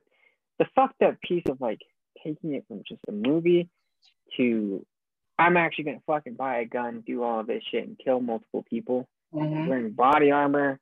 [0.59, 1.81] the fucked up piece of like
[2.23, 3.69] taking it from just a movie
[4.37, 4.85] to
[5.39, 8.65] I'm actually gonna fucking buy a gun, do all of this shit, and kill multiple
[8.67, 9.67] people, mm-hmm.
[9.67, 10.79] wearing body armor,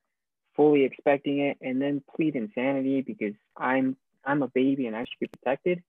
[0.54, 5.20] fully expecting it, and then plead insanity because I'm I'm a baby and I should
[5.20, 5.82] be protected.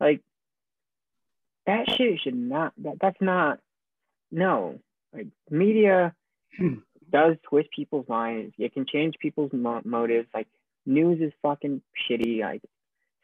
[0.00, 0.20] Like
[1.66, 3.58] that shit should not that that's not
[4.30, 4.78] no.
[5.12, 6.14] Like media
[6.56, 6.74] hmm
[7.10, 8.54] does twist people's minds.
[8.58, 10.28] It can change people's mo- motives.
[10.34, 10.48] Like
[10.86, 12.40] news is fucking shitty.
[12.40, 12.62] Like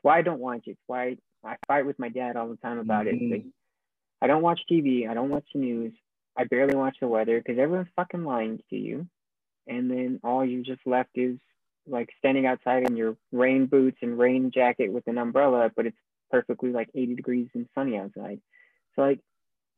[0.03, 0.73] why I don't watch it.
[0.73, 3.27] It's why I fight with my dad all the time about mm-hmm.
[3.27, 3.31] it.
[3.33, 3.45] Like,
[4.23, 5.09] I don't watch TV.
[5.09, 5.93] I don't watch the news.
[6.37, 9.07] I barely watch the weather because everyone's fucking lying to you.
[9.67, 11.39] And then all you just left is
[11.87, 15.97] like standing outside in your rain boots and rain jacket with an umbrella, but it's
[16.31, 18.41] perfectly like 80 degrees and sunny outside.
[18.95, 19.21] So like,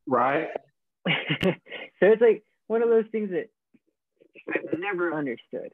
[0.07, 0.49] right.
[1.07, 1.53] so
[2.01, 3.49] it's like one of those things that
[4.49, 5.73] I've never understood.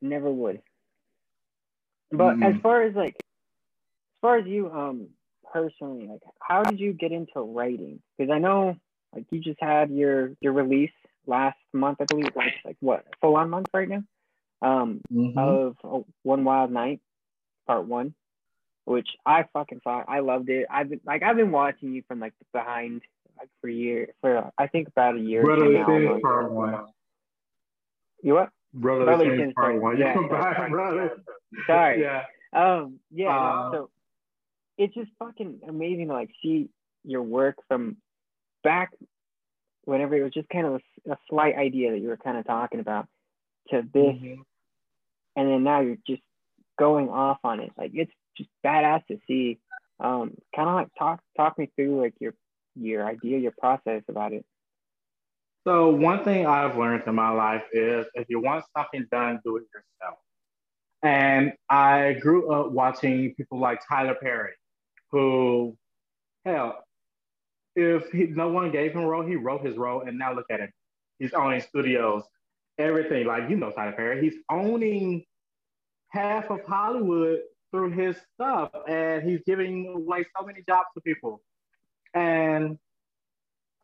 [0.00, 0.60] Never would.
[2.12, 2.54] But mm.
[2.54, 5.08] as far as like, as far as you um
[5.52, 8.00] personally, like, how did you get into writing?
[8.16, 8.76] Because I know
[9.14, 10.90] like you just had your your release
[11.26, 12.30] last month, I believe.
[12.36, 14.02] Like, like what full on month right now?
[14.60, 15.38] Um, mm-hmm.
[15.38, 17.00] of oh, One Wild Night,
[17.66, 18.14] Part One,
[18.84, 20.04] which I fucking saw.
[20.06, 20.66] I loved it.
[20.70, 23.02] I've been like I've been watching you from like behind
[23.38, 25.42] like for year for I think about a year.
[25.42, 26.20] Brotherly now.
[26.20, 26.86] part one.
[28.22, 28.50] You what?
[28.72, 29.98] Brotherly, Brotherly Sins part, one.
[29.98, 31.22] Yeah, back, brother.
[31.66, 32.02] Sorry.
[32.12, 32.24] Yeah.
[32.54, 32.98] Um.
[33.10, 33.28] Yeah.
[33.28, 33.90] Uh, so
[34.76, 36.68] it's just fucking amazing to like see
[37.04, 37.96] your work from
[38.62, 38.90] back
[39.84, 42.46] whenever it was just kind of a, a slight idea that you were kind of
[42.46, 43.06] talking about
[43.70, 44.42] to this, mm-hmm.
[45.36, 46.22] and then now you're just
[46.78, 47.70] going off on it.
[47.78, 49.58] Like it's just badass to see.
[49.98, 52.34] Um, kind of like talk talk me through like your
[52.76, 54.44] your idea, your process about it?
[55.66, 59.56] So one thing I've learned in my life is if you want something done, do
[59.56, 60.18] it yourself.
[61.02, 64.52] And I grew up watching people like Tyler Perry,
[65.10, 65.76] who,
[66.44, 66.84] hell,
[67.74, 70.46] if he, no one gave him a role, he wrote his role, and now look
[70.50, 70.70] at him.
[71.18, 72.22] He's owning studios,
[72.78, 73.26] everything.
[73.26, 75.24] Like you know, Tyler Perry, he's owning
[76.08, 81.42] half of Hollywood through his stuff, and he's giving like so many jobs to people.
[82.14, 82.78] And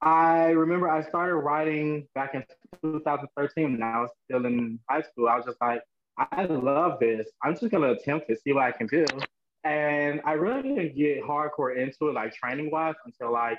[0.01, 2.45] I remember I started writing back in
[2.85, 5.29] 2013 when I was still in high school.
[5.29, 5.83] I was just like,
[6.19, 7.29] I love this.
[7.43, 9.07] I'm just gonna attempt to see what I can do.
[9.65, 13.59] And I really didn't get hardcore into it, like training wise, until like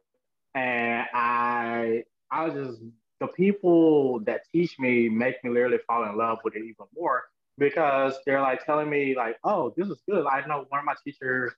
[0.56, 2.82] And I, I was just,
[3.20, 7.24] the people that teach me make me literally fall in love with it even more
[7.58, 10.26] because they're like telling me like, oh, this is good.
[10.26, 11.52] I know one of my teachers,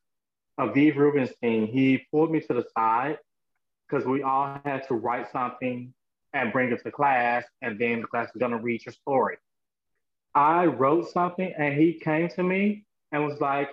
[0.60, 3.18] Aviv Rubenstein, he pulled me to the side
[3.88, 5.94] because we all had to write something
[6.34, 9.38] and bring it to class, and then the class is gonna read your story.
[10.34, 12.84] I wrote something and he came to me
[13.14, 13.70] and was like,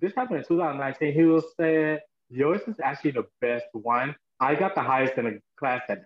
[0.00, 1.14] this happened in 2019.
[1.14, 1.98] He was saying,
[2.28, 4.14] yours is actually the best one.
[4.42, 6.02] I got the highest in the class at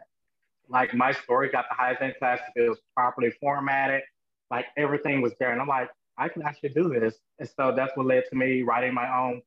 [0.68, 2.38] like my story got the highest in class.
[2.54, 4.02] It was properly formatted
[4.50, 5.52] like everything was there.
[5.52, 7.14] And I'm like, I can actually do this.
[7.38, 9.40] And so that's what led to me writing my own.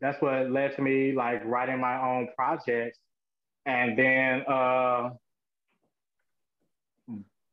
[0.00, 3.00] That's what led to me like writing my own projects.
[3.66, 5.10] And then uh,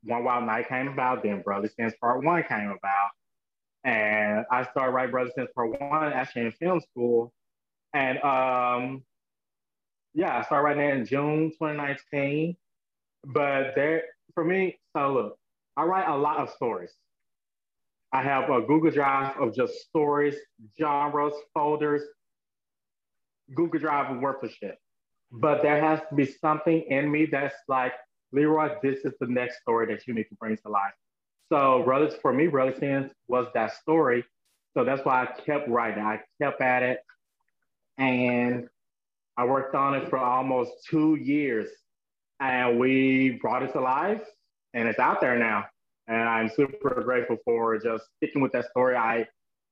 [0.03, 3.09] One Wild Night came about, then Brother Sins Part One came about.
[3.83, 7.33] And I started writing Brother Sins Part One actually in film school.
[7.93, 9.03] And um,
[10.15, 12.56] yeah, I started writing it in June 2019.
[13.25, 15.38] But there, for me, so look,
[15.78, 16.91] I write a lot of stories.
[18.13, 20.36] I have a Google Drive of just stories,
[20.80, 22.01] genres, folders,
[23.54, 24.78] Google Drive worth of shit.
[25.32, 27.91] But there has to be something in me that's like,
[28.34, 30.93] LeRoy, this is the next story that you need to bring to life.
[31.49, 32.49] So, brothers, for me,
[32.80, 34.23] Sins was that story.
[34.73, 36.04] So that's why I kept writing.
[36.04, 36.99] I kept at it.
[37.97, 38.67] And
[39.38, 41.69] I worked on it for almost two years
[42.39, 44.24] and we brought it to life
[44.74, 45.65] and it's out there now.
[46.08, 48.95] And I'm super grateful for just sticking with that story.
[48.95, 49.28] I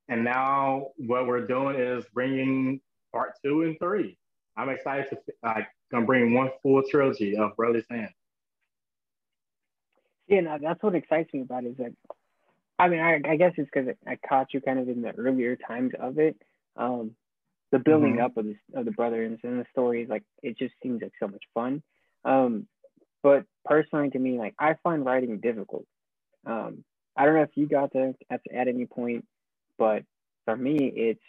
[0.09, 2.81] and now what we're doing is bringing
[3.13, 4.17] part two and three.
[4.57, 8.09] I'm excited to like gonna bring one full trilogy of Brother Sand.
[10.27, 11.93] Yeah, no, that's what excites me about it is that
[12.79, 15.55] I mean, I, I guess it's because I caught you kind of in the earlier
[15.55, 16.35] times of it.
[16.75, 17.11] Um,
[17.73, 18.25] the building mm-hmm.
[18.25, 21.27] up of, this, of the brothers and the stories, like it just seems like so
[21.27, 21.81] much fun.
[22.23, 22.67] Um,
[23.23, 25.85] but personally, to me, like I find writing difficult.
[26.45, 26.83] Um,
[27.17, 29.25] I don't know if you got to at, at any point,
[29.79, 30.03] but
[30.45, 31.23] for me, it's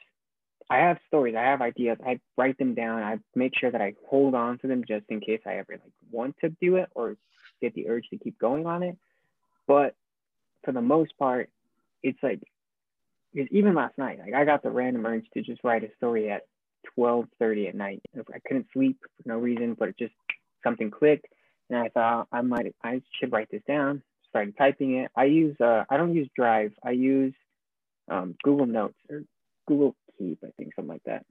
[0.69, 3.95] I have stories, I have ideas, I write them down, I make sure that I
[4.07, 7.17] hold on to them just in case I ever like want to do it or
[7.63, 8.99] get the urge to keep going on it.
[9.67, 9.95] But
[10.63, 11.49] for the most part,
[12.03, 12.43] it's like
[13.35, 16.43] even last night, like I got the random urge to just write a story at
[16.99, 18.01] 12:30 at night.
[18.17, 20.15] I couldn't sleep for no reason, but it just
[20.63, 21.27] something clicked,
[21.71, 24.03] and I thought I might I should write this down.
[24.29, 25.11] Started typing it.
[25.17, 26.73] I use uh I don't use Drive.
[26.85, 27.35] I use
[28.09, 29.23] um, Google Notes or
[29.67, 30.39] Google Keep.
[30.45, 31.25] I think something like that.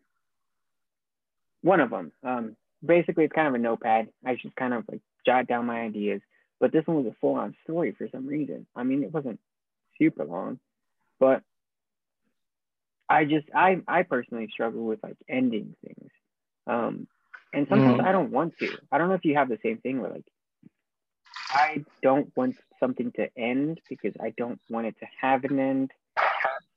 [1.62, 2.12] One of them.
[2.24, 4.10] Um, basically, it's kind of a notepad.
[4.26, 6.22] I just kind of like jot down my ideas.
[6.60, 8.66] But this one was a full-on story for some reason.
[8.76, 9.39] I mean, it wasn't
[9.98, 10.60] super long,
[11.20, 11.42] but
[13.13, 16.10] I just I I personally struggle with like ending things.
[16.65, 17.08] Um,
[17.54, 18.08] and sometimes mm-hmm.
[18.08, 18.78] I don't want to.
[18.91, 20.26] I don't know if you have the same thing where like
[21.49, 25.91] I don't want something to end because I don't want it to have an end.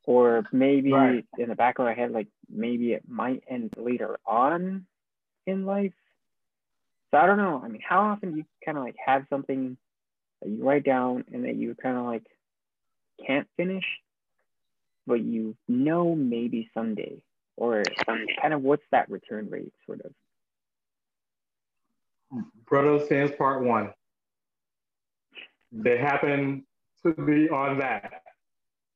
[0.05, 1.25] Or maybe right.
[1.37, 4.87] in the back of my head, like maybe it might end later on
[5.47, 5.95] in life.
[7.11, 7.61] So I don't know.
[7.65, 9.77] I mean, how often do you kind of like have something
[10.43, 12.27] that you write down and that you kind of like
[13.27, 13.85] can't finish,
[15.07, 17.23] but you know maybe someday,
[17.57, 17.83] or
[18.41, 20.13] kind of what's that return rate sort of?
[22.67, 23.93] Brother Sins Part One.
[25.73, 26.65] They happen
[27.05, 28.23] to be on that.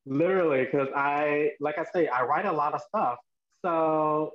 [0.05, 3.19] Literally, because I, like I say, I write a lot of stuff.
[3.63, 4.33] So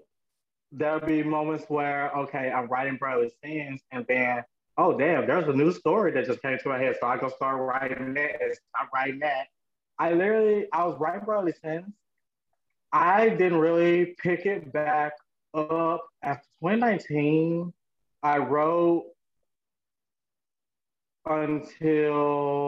[0.70, 4.44] there'll be moments where, okay, I'm writing Brother Sins, and then,
[4.78, 6.96] oh, damn, there's a new story that just came to my head.
[7.00, 9.48] So I go start writing that, start writing that.
[9.98, 11.92] I literally, I was writing Brother Sins,
[12.92, 15.12] I didn't really pick it back
[15.54, 17.72] up after 2019.
[18.22, 19.06] I wrote
[21.26, 22.58] until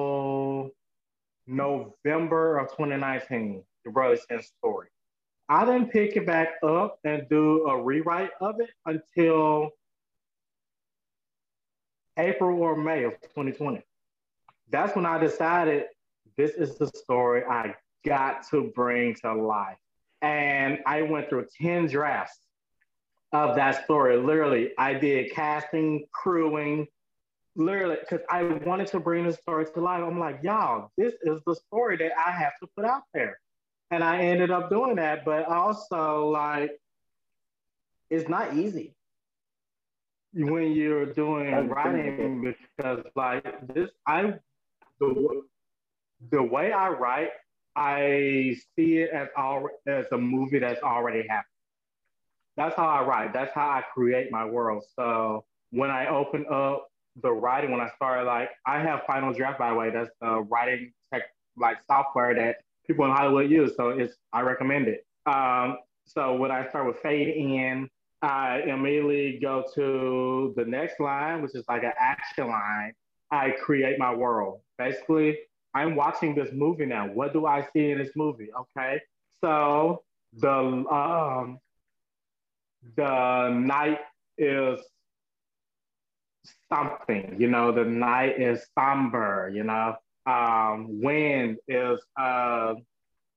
[1.47, 4.89] November of 2019, the Brother Sins story.
[5.49, 9.71] I didn't pick it back up and do a rewrite of it until
[12.19, 13.83] April or May of 2020.
[14.71, 15.87] That's when I decided
[16.39, 17.75] this is the story I
[18.07, 19.77] got to bring to life.
[20.23, 22.39] And I went through 10 drafts
[23.33, 24.17] of that story.
[24.17, 26.87] Literally, I did casting, crewing,
[27.57, 30.03] literally, because I wanted to bring the story to life.
[30.03, 33.39] I'm like, y'all, this is the story that I have to put out there.
[33.91, 35.25] And I ended up doing that.
[35.25, 36.71] But also, like,
[38.11, 38.95] it's not easy
[40.33, 44.35] when you're doing writing because, like, this, I,
[45.01, 45.43] the,
[46.31, 47.31] the way I write,
[47.77, 51.45] I see it as all as a movie that's already happened.
[52.57, 53.33] That's how I write.
[53.33, 54.83] That's how I create my world.
[54.97, 56.89] So when I open up
[57.23, 59.91] the writing, when I start like I have Final Draft by the way.
[59.91, 61.23] That's the writing tech
[61.57, 63.77] like software that people in Hollywood use.
[63.77, 65.07] So it's I recommend it.
[65.27, 67.89] Um, so when I start with fade in,
[68.23, 72.93] I immediately go to the next line, which is like an action line.
[73.31, 74.63] I create my world.
[74.79, 75.39] Basically,
[75.75, 77.07] I'm watching this movie now.
[77.07, 78.49] What do I see in this movie?
[78.53, 79.01] Okay.
[79.41, 80.03] So
[80.35, 81.59] the um
[82.97, 84.01] the night
[84.37, 84.81] is
[86.73, 89.97] something, you know, the night is somber, you know.
[90.27, 92.75] Um, wind is uh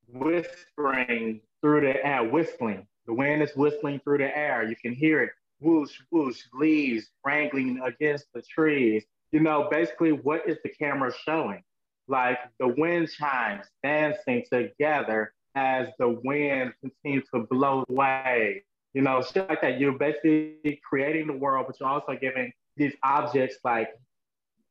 [0.07, 2.85] whispering through the air, whistling.
[3.07, 4.63] The wind is whistling through the air.
[4.63, 9.05] You can hear it whoosh, whoosh, leaves wrangling against the trees.
[9.31, 11.63] You know, basically, what is the camera showing?
[12.12, 18.63] Like the wind chimes dancing together as the wind continues to blow away.
[18.93, 19.80] You know, shit like that.
[19.80, 23.89] You're basically creating the world, but you're also giving these objects like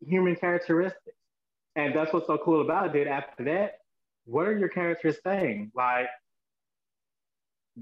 [0.07, 1.17] human characteristics.
[1.77, 3.07] And that's what's so cool about it.
[3.07, 3.79] After that,
[4.27, 5.73] what are your characters saying?
[5.75, 6.09] Like,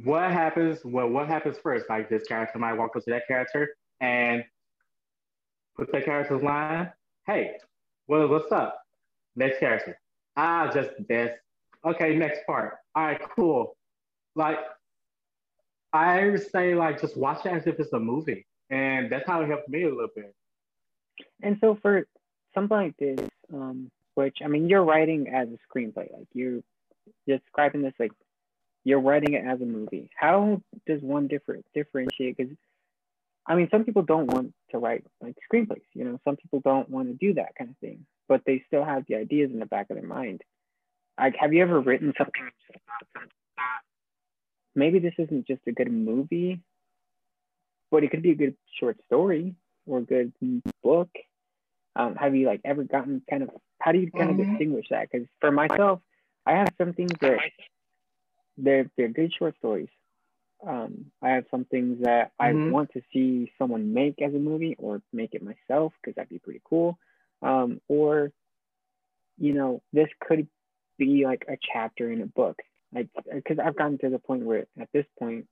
[0.05, 0.79] what happens?
[0.85, 1.87] Well, what happens first?
[1.89, 4.45] Like, this character might walk up to that character and
[5.77, 6.93] put that character's line.
[7.27, 7.53] Hey,
[8.07, 8.81] well, what's up?
[9.39, 9.97] Next character.
[10.37, 11.31] Ah, just this.
[11.87, 12.75] Okay, next part.
[12.97, 13.77] All right, cool.
[14.35, 14.59] Like,
[15.93, 18.47] I say, like, just watch it as if it's a movie.
[18.71, 20.35] And that's how it helped me a little bit.
[21.41, 22.05] And so for
[22.53, 23.21] something like this,
[23.55, 26.61] um, which I mean, you're writing as a screenplay, like you're
[27.27, 28.13] describing this like
[28.83, 30.11] you're writing it as a movie.
[30.17, 32.37] How does one differ differentiate?
[32.37, 32.53] Because
[33.47, 35.87] I mean, some people don't want to write like screenplays.
[35.95, 38.85] You know, some people don't want to do that kind of thing but they still
[38.85, 40.43] have the ideas in the back of their mind.
[41.19, 42.51] Like, have you ever written something?
[44.75, 46.61] Maybe this isn't just a good movie,
[47.91, 50.33] but it could be a good short story or a good
[50.83, 51.09] book.
[51.97, 54.41] Um, have you like ever gotten kind of how do you kind mm-hmm.
[54.41, 55.09] of distinguish that?
[55.11, 56.01] Because for myself,
[56.47, 57.39] I have some things that
[58.57, 59.89] they're they're good short stories.
[60.65, 62.69] Um, I have some things that mm-hmm.
[62.69, 66.29] I want to see someone make as a movie or make it myself because that'd
[66.29, 66.99] be pretty cool
[67.43, 68.33] um, or
[69.39, 70.49] you know this could
[70.99, 72.59] be like a chapter in a book.
[72.93, 75.47] Like because i've gotten to the point where at this point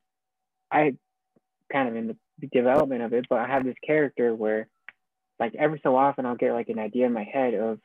[0.73, 0.95] i
[1.71, 4.69] kind of in the development of it but i have this character where
[5.39, 7.79] like every so often i'll get like an idea in my head of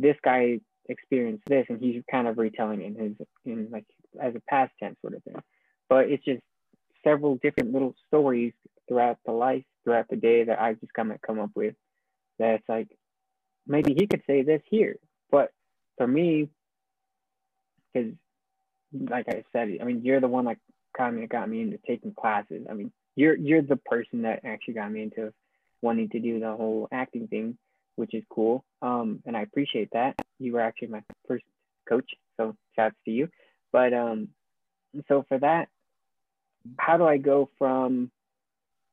[0.00, 3.84] this guy experienced this and he's kind of retelling in his in like
[4.20, 5.36] as a past tense sort of thing.
[5.88, 6.42] But it's just
[7.04, 8.52] several different little stories
[8.88, 11.74] throughout the life throughout the day that i just kind of come up with
[12.38, 12.88] that's like
[13.66, 14.96] maybe he could say this here.
[15.30, 15.50] But
[15.96, 16.48] for me,
[17.92, 18.12] because
[18.92, 20.58] like I said, I mean, you're the one that
[20.96, 22.66] kind of got me into taking classes.
[22.70, 25.32] I mean, you're you're the person that actually got me into
[25.82, 27.58] wanting to do the whole acting thing,
[27.96, 28.64] which is cool.
[28.82, 30.14] Um, and I appreciate that.
[30.38, 31.44] You were actually my first
[31.88, 33.28] coach, so shouts to you.
[33.72, 34.28] But um,
[35.08, 35.68] so for that,
[36.78, 38.10] how do I go from?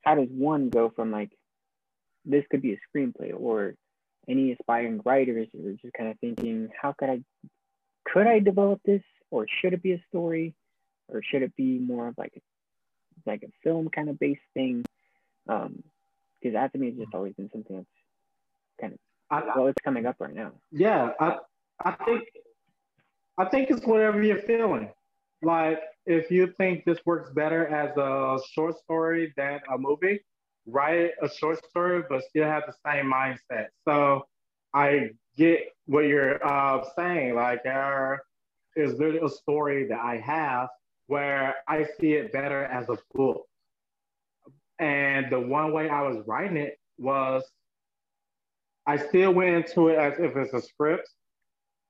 [0.03, 1.31] How does one go from like
[2.25, 3.75] this could be a screenplay or
[4.27, 7.21] any aspiring writers or just kind of thinking, how could I,
[8.05, 9.01] could I develop this
[9.31, 10.55] or should it be a story
[11.07, 12.41] or should it be more of like a,
[13.29, 14.85] like a film kind of based thing?
[15.47, 15.83] Um,
[16.41, 17.87] because that to me has just always been something that's
[18.79, 18.99] kind of,
[19.29, 20.51] I, well, it's coming up right now.
[20.71, 21.37] Yeah, I,
[21.83, 22.23] I think,
[23.37, 24.89] I think it's whatever you're feeling.
[25.41, 30.21] Like if you think this works better as a short story than a movie,
[30.65, 33.67] write a short story, but still have the same mindset.
[33.87, 34.25] So
[34.73, 37.35] I get what you're uh, saying.
[37.35, 38.23] Like there
[38.75, 40.69] is literally a story that I have,
[41.07, 43.45] where I see it better as a book.
[44.79, 47.43] And the one way I was writing it was
[48.85, 51.07] I still went into it as if it's a script,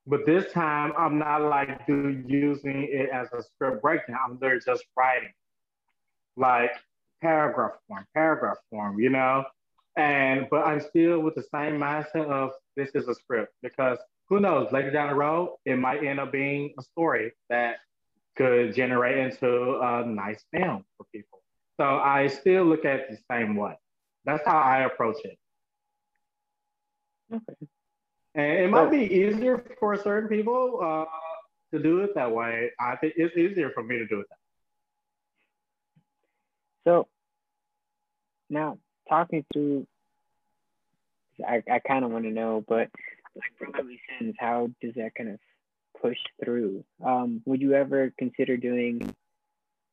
[0.06, 4.18] but this time I'm not like do, using it as a script breakdown.
[4.24, 5.32] I'm there just writing,
[6.36, 6.70] like
[7.24, 9.44] paragraph form, paragraph form, you know.
[9.96, 13.98] And but I'm still with the same mindset of this is a script because
[14.28, 17.76] who knows later down the road it might end up being a story that
[18.36, 21.40] could generate into a nice film for people.
[21.78, 23.78] So I still look at it the same way.
[24.24, 25.38] That's how I approach it.
[27.32, 27.54] Okay.
[28.34, 31.04] And it might be easier for certain people uh,
[31.72, 32.70] to do it that way.
[32.80, 34.38] I think it's easier for me to do it that
[36.84, 37.08] So
[38.48, 38.78] now
[39.08, 39.86] talking through,
[41.46, 42.90] I, I kind of want to know, but
[43.36, 45.38] like Brotherly Sins, how does that kind of
[46.00, 46.84] push through?
[47.04, 49.14] Um, would you ever consider doing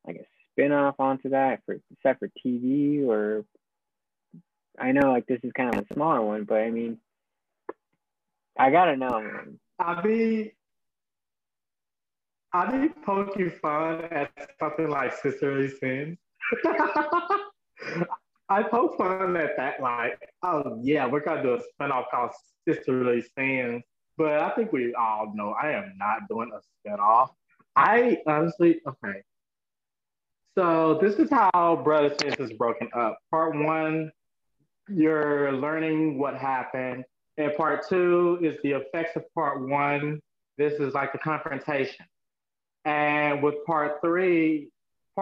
[0.06, 3.46] like a spin-off onto that for set for TV or
[4.80, 6.98] I know like this is kind of a smaller one, but I mean
[8.58, 9.28] I gotta know.
[9.80, 10.54] I'll be
[12.54, 16.18] I'll be poking fun at something like Sisterly Sins.
[18.52, 22.32] I poke fun at that, like, oh yeah, we're gonna do a spinoff called
[22.68, 23.82] Sisterly Sins.
[24.18, 27.30] But I think we all know I am not doing a spinoff.
[27.78, 29.22] I honestly, okay.
[30.58, 33.20] So this is how Brother Sins is broken up.
[33.32, 34.12] Part one,
[34.90, 37.06] you're learning what happened.
[37.38, 40.20] And part two is the effects of part one.
[40.58, 42.06] This is like the confrontation.
[42.84, 44.68] And with part three,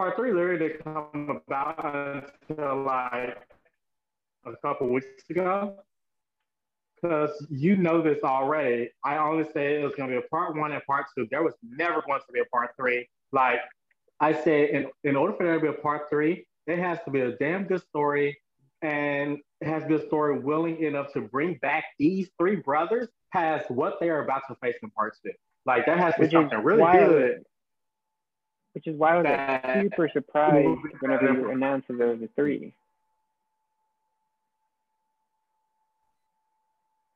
[0.00, 3.36] part three literally didn't come about until like
[4.46, 5.76] a couple weeks ago.
[6.94, 8.88] Because you know this already.
[9.04, 11.28] I only said it was going to be a part one and part two.
[11.30, 13.10] There was never going to be a part three.
[13.30, 13.58] Like
[14.20, 17.10] I said, in, in order for there to be a part three, it has to
[17.10, 18.38] be a damn good story
[18.80, 24.08] and has this story willing enough to bring back these three brothers past what they
[24.08, 25.32] are about to face in part two.
[25.66, 27.42] Like that has to be something really good.
[28.72, 32.28] Which is why I was like super surprised whenever you announced that there was a
[32.36, 32.72] three.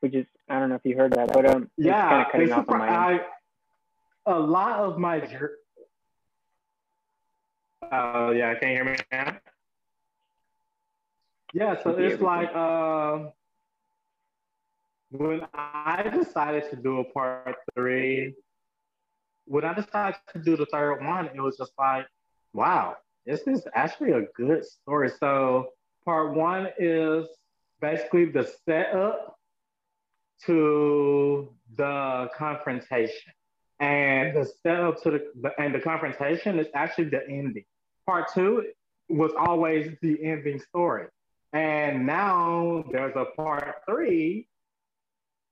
[0.00, 2.52] Which is I don't know if you heard that, but um yeah, kind of cutting
[2.52, 3.20] off on my I,
[4.26, 5.18] a lot of my
[7.92, 9.38] uh yeah, I can you hear me now?
[11.54, 13.30] Yeah, so it's like uh,
[15.12, 18.34] when I decided to do a part three,
[19.46, 22.06] when I decided to do the third one, it was just like,
[22.52, 25.10] wow, this is actually a good story.
[25.20, 25.70] So
[26.04, 27.26] part one is
[27.80, 29.36] basically the setup
[30.46, 33.32] to the confrontation.
[33.80, 37.64] And the setup to the, the and the confrontation is actually the ending.
[38.06, 38.64] Part two
[39.08, 41.06] was always the ending story.
[41.52, 44.48] And now there's a part three,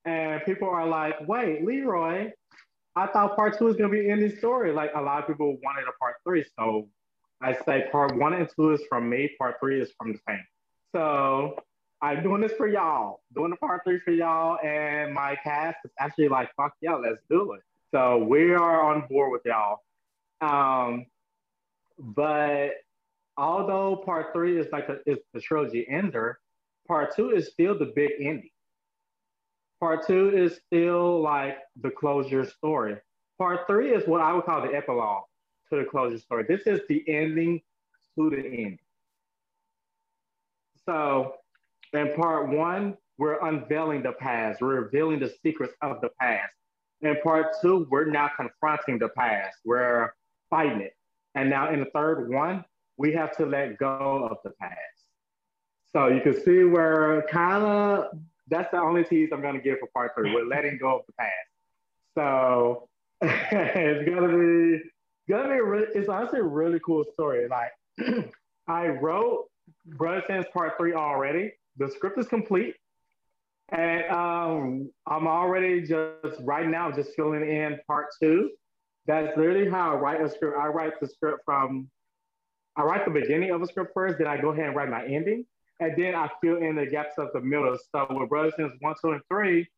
[0.05, 2.30] and people are like, wait, LeRoy,
[2.95, 4.72] I thought part two was gonna be in story.
[4.72, 6.45] Like a lot of people wanted a part three.
[6.59, 6.88] So
[7.40, 10.45] I say part one and two is from me, part three is from the fan.
[10.95, 11.59] So
[12.03, 15.93] I'm doing this for y'all, doing the part three for y'all, and my cast is
[15.99, 17.61] actually like, fuck yeah, let's do it.
[17.93, 19.78] So we are on board with y'all.
[20.40, 21.07] Um,
[21.99, 22.72] but
[23.36, 26.38] although part three is like a, is the trilogy ender,
[26.88, 28.51] part two is still the big ending.
[29.83, 32.99] Part two is still like the closure story.
[33.37, 35.24] Part three is what I would call the epilogue
[35.70, 36.45] to the closure story.
[36.49, 37.61] This is the ending
[38.16, 38.78] to the end.
[40.87, 41.35] So
[41.95, 46.53] in part one, we're unveiling the past, we're revealing the secrets of the past.
[47.01, 50.12] In part two, we're now confronting the past, we're
[50.49, 50.95] fighting it.
[51.35, 52.64] And now in the third one,
[52.99, 54.76] we have to let go of the past.
[55.93, 58.18] So you can see where kind of
[58.49, 60.34] that's the only tease I'm going to give for part three.
[60.34, 61.30] We're letting go of the past.
[62.14, 62.88] So
[63.22, 64.80] it's gonna be
[65.28, 67.47] gonna be really, it's honestly a really cool story.
[67.49, 67.72] Like
[68.68, 69.47] I wrote
[69.86, 71.53] Brother Sins Part Three already.
[71.78, 72.74] The script is complete,
[73.70, 78.51] and um, I'm already just right now just filling in Part Two.
[79.07, 80.57] That's literally how I write a script.
[80.59, 81.88] I write the script from
[82.76, 85.05] I write the beginning of a script first, then I go ahead and write my
[85.05, 85.45] ending,
[85.83, 87.76] and then I fill in the gaps of the middle.
[87.93, 89.68] So with Brothers Sins one, two, and three,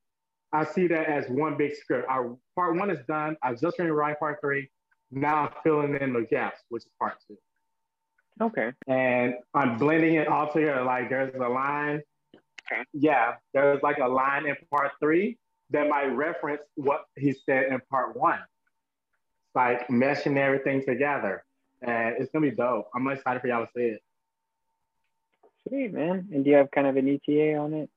[0.53, 2.09] I see that as one big script.
[2.11, 3.37] Our part one is done.
[3.43, 4.71] I just finished writing part three.
[5.13, 7.39] Now I'm filling in the gaps, which is part two.
[8.43, 8.73] Okay.
[8.89, 10.85] And I'm blending it all together.
[10.85, 12.03] Like there's a line.
[12.73, 12.83] Okay.
[12.95, 15.39] Yeah, there's like a line in part three
[15.71, 18.41] that might reference what he said in part one.
[19.57, 21.45] like meshing everything together.
[21.83, 22.89] And it's gonna be dope.
[22.97, 24.03] I'm excited for y'all to see it.
[25.69, 26.29] Sweet man.
[26.33, 27.91] And do you have kind of an ETA on it?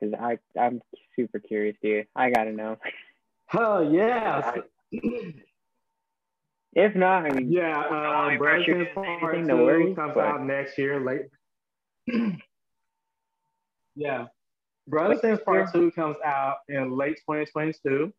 [0.00, 0.80] Because I I'm
[1.16, 2.06] super curious, dude.
[2.14, 2.78] I gotta know.
[3.46, 4.52] Hell yeah.
[6.74, 10.24] If not, I mean, yeah, uh, Brothers Part Two worries, comes but...
[10.24, 11.28] out next year, late.
[13.94, 14.26] yeah,
[14.88, 18.12] Brothers Part Two comes out in late 2022.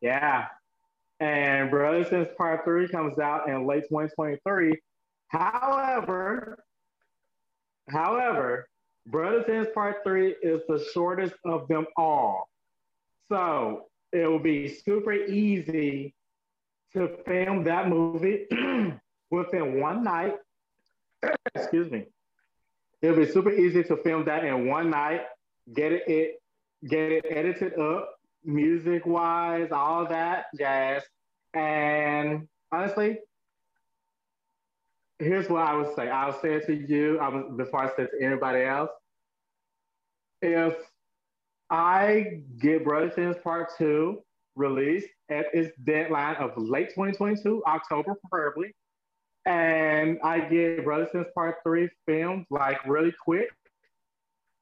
[0.00, 0.46] Yeah,
[1.20, 4.80] and Brothers Part Three comes out in late 2023.
[5.28, 6.58] However,
[7.88, 8.68] however,
[9.06, 12.48] Brother Sins Part Three is the shortest of them all,
[13.28, 16.14] so it will be super easy
[16.92, 18.46] to film that movie
[19.30, 20.34] within one night.
[21.54, 22.06] Excuse me.
[23.00, 25.22] It'll be super easy to film that in one night,
[25.74, 26.42] get it, it
[26.88, 31.02] get it edited up, music wise, all that jazz.
[31.54, 33.18] And honestly,
[35.22, 36.08] here's what I would say.
[36.08, 38.90] I'll say it to you was, before I say it to anybody else.
[40.40, 40.74] If
[41.70, 44.22] I get Brother Sins Part 2
[44.56, 48.74] released at its deadline of late 2022, October preferably.
[49.46, 53.48] And I get Brother Sins Part 3 filmed like really quick.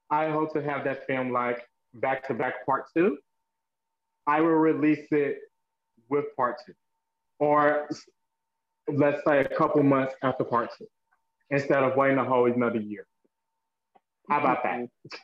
[0.09, 3.17] I hope to have that film like back to back part two.
[4.27, 5.39] I will release it
[6.09, 6.73] with part two,
[7.39, 7.89] or
[8.93, 10.87] let's say a couple months after part two,
[11.49, 13.05] instead of waiting a whole another year.
[14.29, 14.87] How about that?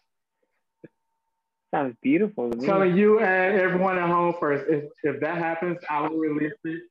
[1.71, 2.65] Sounds beautiful to me.
[2.65, 4.65] Telling you and everyone at home first.
[4.69, 6.81] If, if that happens, I will release it.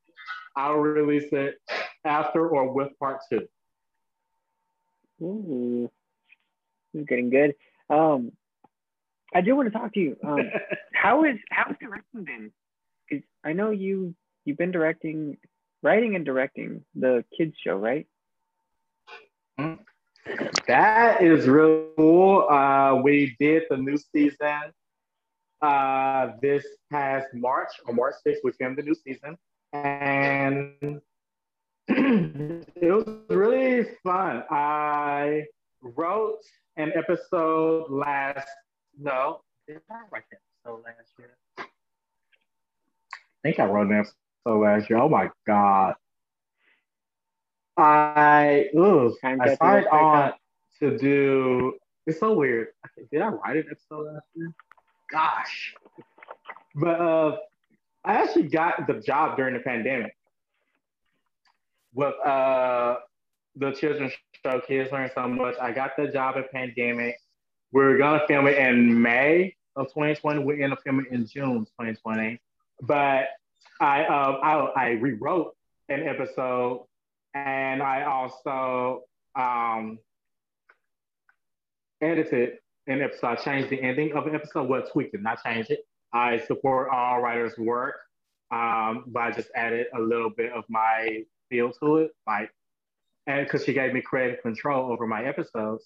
[0.54, 1.56] I will release it
[2.04, 3.46] after or with part two.
[5.22, 5.90] Ooh,
[6.92, 7.54] this is getting good.
[7.88, 8.32] Um,
[9.34, 10.16] I do want to talk to you.
[10.22, 10.40] Um,
[10.94, 12.52] how is how's directing been?
[13.08, 14.14] Because I know you
[14.44, 15.36] you've been directing,
[15.82, 18.06] writing and directing the kids show, right?
[19.58, 19.82] Mm-hmm.
[20.66, 22.48] That is really cool.
[22.48, 24.72] Uh, we did the new season
[25.62, 29.36] uh, this past March, on March 6th, we filmed the new season.
[29.72, 31.00] And
[31.88, 34.44] it was really fun.
[34.50, 35.44] I
[35.82, 36.40] wrote
[36.76, 38.48] an episode last,
[38.98, 41.36] no, did I write that episode last year?
[41.58, 41.64] I
[43.42, 44.14] think I wrote an episode
[44.54, 44.98] last year.
[44.98, 45.94] Oh my God.
[47.76, 50.32] I ooh, I signed on
[50.80, 51.74] to do.
[52.06, 52.68] It's so weird.
[53.12, 54.52] Did I write an episode last year?
[55.10, 55.74] Gosh,
[56.74, 57.36] but uh,
[58.04, 60.16] I actually got the job during the pandemic
[61.94, 62.96] with uh
[63.56, 64.12] the children's
[64.44, 65.56] show Kids Learn So Much.
[65.60, 67.16] I got the job in pandemic.
[67.72, 70.40] We are gonna film it in May of 2020.
[70.40, 72.40] We end up filming in June 2020.
[72.82, 73.28] But
[73.80, 75.54] I uh, I, I rewrote
[75.88, 76.86] an episode
[77.34, 79.02] and I also
[79.34, 79.98] um,
[82.00, 83.26] edited an episode.
[83.26, 85.80] I changed the ending of an episode, well, tweaked it, not changed it.
[86.12, 87.96] I support all writers' work,
[88.50, 92.50] um, but I just added a little bit of my feel to it, like,
[93.26, 95.84] and because she gave me creative control over my episodes.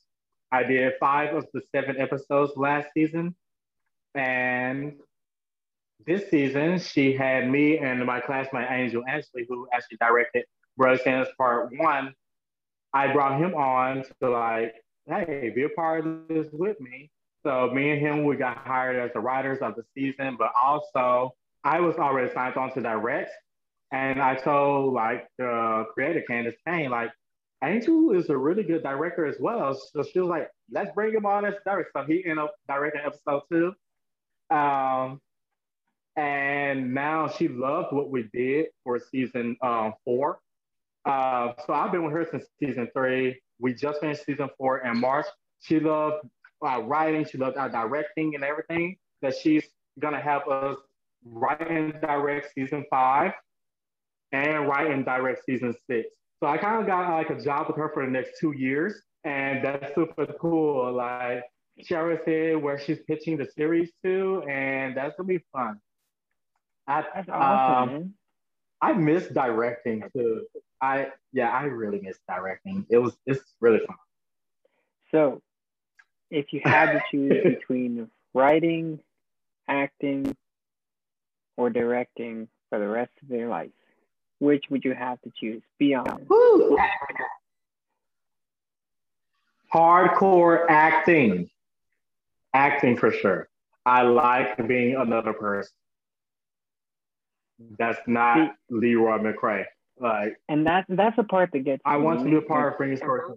[0.52, 3.34] I did five of the seven episodes last season,
[4.14, 4.94] and
[6.06, 10.44] this season she had me and my classmate Angel Ashley, who actually directed
[10.76, 12.14] Brother Sins Part One,
[12.92, 14.74] I brought him on to like,
[15.06, 17.10] hey, be a part of this with me.
[17.42, 21.34] So me and him, we got hired as the writers of the season, but also
[21.64, 23.30] I was already signed on to direct.
[23.92, 27.10] And I told like the creator Candace Kane, like,
[27.62, 29.74] Angel is a really good director as well.
[29.74, 31.90] So she was like, let's bring him on as director.
[31.94, 33.74] So he ended up directing episode two.
[34.54, 35.20] Um,
[36.16, 40.40] and now she loved what we did for season um, four.
[41.04, 43.40] Uh, so I've been with her since season three.
[43.58, 45.26] We just finished season four in March.
[45.60, 46.26] She loved
[46.66, 47.24] uh, writing.
[47.24, 48.96] She loved our directing and everything.
[49.22, 49.64] That she's
[49.98, 50.76] gonna have us
[51.24, 53.32] write and direct season five,
[54.32, 56.08] and write and direct season six.
[56.40, 59.02] So I kind of got like a job with her for the next two years,
[59.24, 60.92] and that's super cool.
[60.92, 61.44] Like
[61.78, 65.78] she Shara said, where she's pitching the series to, and that's gonna be fun.
[66.90, 67.94] I, that's awesome.
[67.94, 68.14] Um,
[68.82, 70.46] I miss directing too.
[70.82, 72.84] I yeah, I really miss directing.
[72.90, 73.96] It was it's really fun.
[75.12, 75.42] So,
[76.30, 78.98] if you had to choose between writing,
[79.68, 80.36] acting,
[81.56, 83.70] or directing for the rest of your life,
[84.40, 85.62] which would you have to choose?
[85.78, 86.28] Be honest.
[86.28, 86.76] Woo!
[89.72, 91.50] Hardcore acting.
[92.52, 93.48] Acting for sure.
[93.86, 95.72] I like being another person.
[97.78, 99.64] That's not See, LeRoy McCray.
[99.98, 101.82] Like, and that's that's the part that gets.
[101.84, 103.36] I want to be a part of Phoenix person.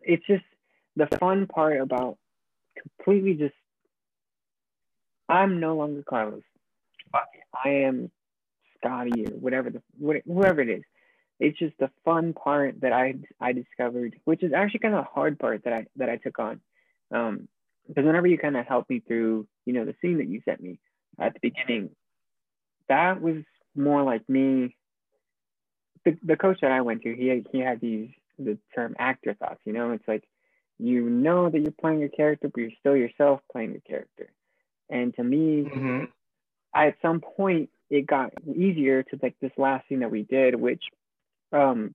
[0.00, 0.44] It's just
[0.96, 2.16] the fun part about
[2.80, 3.54] completely just.
[5.28, 6.42] I'm no longer Carlos.
[7.12, 8.10] I am
[8.78, 9.82] Scotty or whatever the
[10.26, 10.82] whoever it is.
[11.40, 15.08] It's just the fun part that I I discovered, which is actually kind of a
[15.14, 16.60] hard part that I that I took on,
[17.12, 17.48] um,
[17.86, 20.60] because whenever you kind of helped me through, you know, the scene that you sent
[20.60, 20.78] me
[21.18, 21.90] at the beginning,
[22.88, 23.36] that was
[23.74, 24.76] more like me.
[26.04, 29.34] The, the coach that I went to, he had, he had these the term actor
[29.34, 29.60] thoughts.
[29.64, 30.24] You know, it's like
[30.78, 34.30] you know that you're playing your character, but you're still yourself playing your character.
[34.88, 36.04] And to me, mm-hmm.
[36.74, 40.82] at some point, it got easier to like this last scene that we did, which,
[41.52, 41.94] um,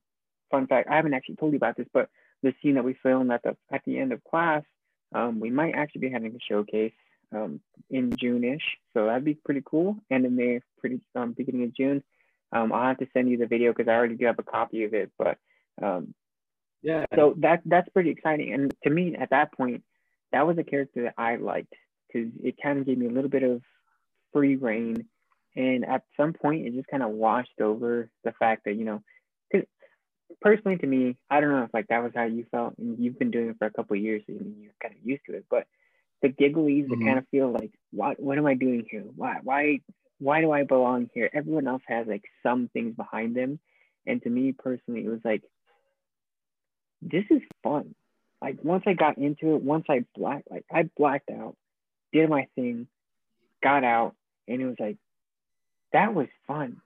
[0.50, 2.08] fun fact, I haven't actually told you about this, but
[2.42, 4.62] the scene that we filmed at the at the end of class,
[5.14, 6.92] um, we might actually be having a showcase
[7.34, 7.60] um,
[7.90, 8.78] in June-ish.
[8.92, 9.96] So that'd be pretty cool.
[10.10, 12.02] And in May, pretty um, beginning of June.
[12.52, 14.84] Um, I'll have to send you the video because I already do have a copy
[14.84, 15.10] of it.
[15.18, 15.38] But
[15.82, 16.14] um,
[16.82, 18.52] yeah, so that that's pretty exciting.
[18.52, 19.82] And to me, at that point,
[20.32, 21.72] that was a character that I liked
[22.06, 23.62] because it kind of gave me a little bit of
[24.32, 25.06] free reign.
[25.56, 29.02] And at some point, it just kind of washed over the fact that you know,
[29.50, 29.66] because
[30.40, 33.18] personally to me, I don't know if like that was how you felt, and you've
[33.18, 35.46] been doing it for a couple years, so you're kind of used to it.
[35.50, 35.66] But
[36.24, 37.04] the gigglies mm-hmm.
[37.04, 39.04] kind of feel like what what am I doing here?
[39.14, 39.80] Why why
[40.18, 41.28] why do I belong here?
[41.34, 43.60] Everyone else has like some things behind them.
[44.06, 45.42] And to me personally, it was like
[47.02, 47.94] this is fun.
[48.40, 51.56] Like once I got into it, once I blacked like I blacked out,
[52.10, 52.86] did my thing,
[53.62, 54.14] got out,
[54.48, 54.96] and it was like
[55.92, 56.78] that was fun.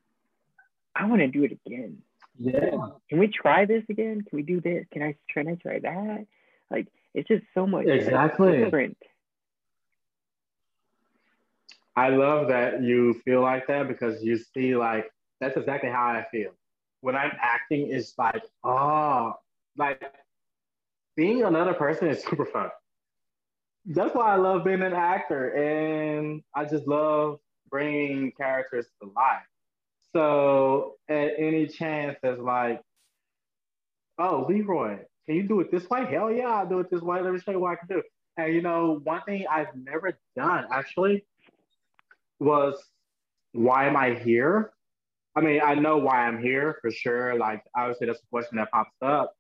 [0.97, 1.99] I want to do it again.
[2.41, 2.71] Yeah.
[3.09, 4.25] Can we try this again?
[4.29, 4.85] Can we do this?
[4.93, 5.45] Can I try?
[5.45, 6.27] Can I try that?
[6.73, 8.97] Like it's just so much exactly different.
[11.99, 16.25] I love that you feel like that because you see like that's exactly how I
[16.31, 16.51] feel.
[17.01, 19.35] When I'm acting, it's like, oh,
[19.77, 20.01] like
[21.17, 22.71] being another person is super fun.
[23.85, 29.43] That's why I love being an actor, and I just love bringing characters to life.
[30.13, 32.81] So at any chance, there's like,
[34.19, 36.07] oh, LeRoy, can you do it this way?
[36.07, 37.21] Hell yeah, I'll do it this way.
[37.21, 38.03] Let me show you what I can do.
[38.37, 41.25] And you know, one thing I've never done actually
[42.41, 42.83] was
[43.53, 44.73] why am I here?
[45.37, 47.37] I mean, I know why I'm here for sure.
[47.37, 49.35] Like, obviously, that's a question that pops up.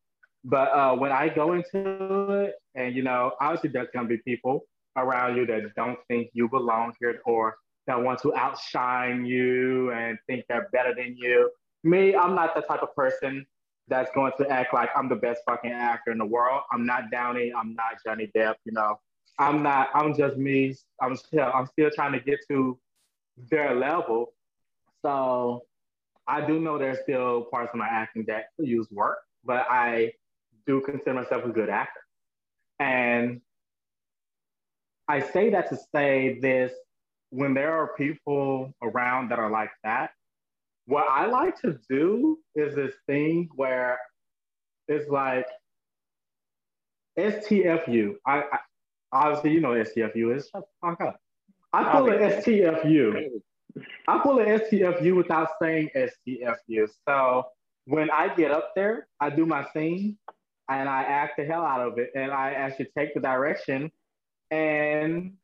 [0.44, 4.64] But uh, when I go into it, and you know, obviously, there's gonna be people
[4.96, 10.18] around you that don't think you belong here or that want to outshine you and
[10.26, 11.50] think they're better than you.
[11.84, 13.46] Me, I'm not the type of person
[13.88, 16.62] that's going to act like I'm the best fucking actor in the world.
[16.72, 17.52] I'm not Downey.
[17.56, 18.54] I'm not Johnny Depp.
[18.64, 19.00] You know,
[19.38, 19.88] I'm not.
[19.94, 20.76] I'm just me.
[21.00, 21.50] I'm still.
[21.52, 22.78] I'm still trying to get to
[23.50, 24.32] their level.
[25.02, 25.64] So
[26.26, 30.12] I do know there's still parts of my acting that use work, but I
[30.66, 32.00] do consider myself a good actor.
[32.78, 33.40] And
[35.08, 36.72] I say that to say this
[37.30, 40.10] when there are people around that are like that,
[40.86, 43.98] what I like to do is this thing where
[44.86, 45.46] it's like
[47.18, 48.14] STFU.
[48.26, 48.58] I, I
[49.12, 50.48] obviously you know STFU is.
[50.50, 51.20] Shut the fuck up.
[51.78, 53.40] I pull an STFU.
[54.08, 56.88] I pull an STFU without saying STFU.
[57.06, 57.44] So
[57.84, 60.18] when I get up there, I do my scene
[60.68, 62.10] and I act the hell out of it.
[62.16, 63.92] And I actually take the direction
[64.50, 65.34] and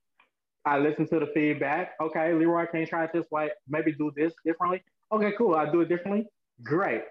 [0.65, 1.93] I listen to the feedback.
[2.01, 3.51] Okay, LeRoy, can you try it this way?
[3.69, 4.83] Maybe do this differently.
[5.13, 5.55] Okay, cool.
[5.55, 6.27] I do it differently.
[6.65, 7.03] Great.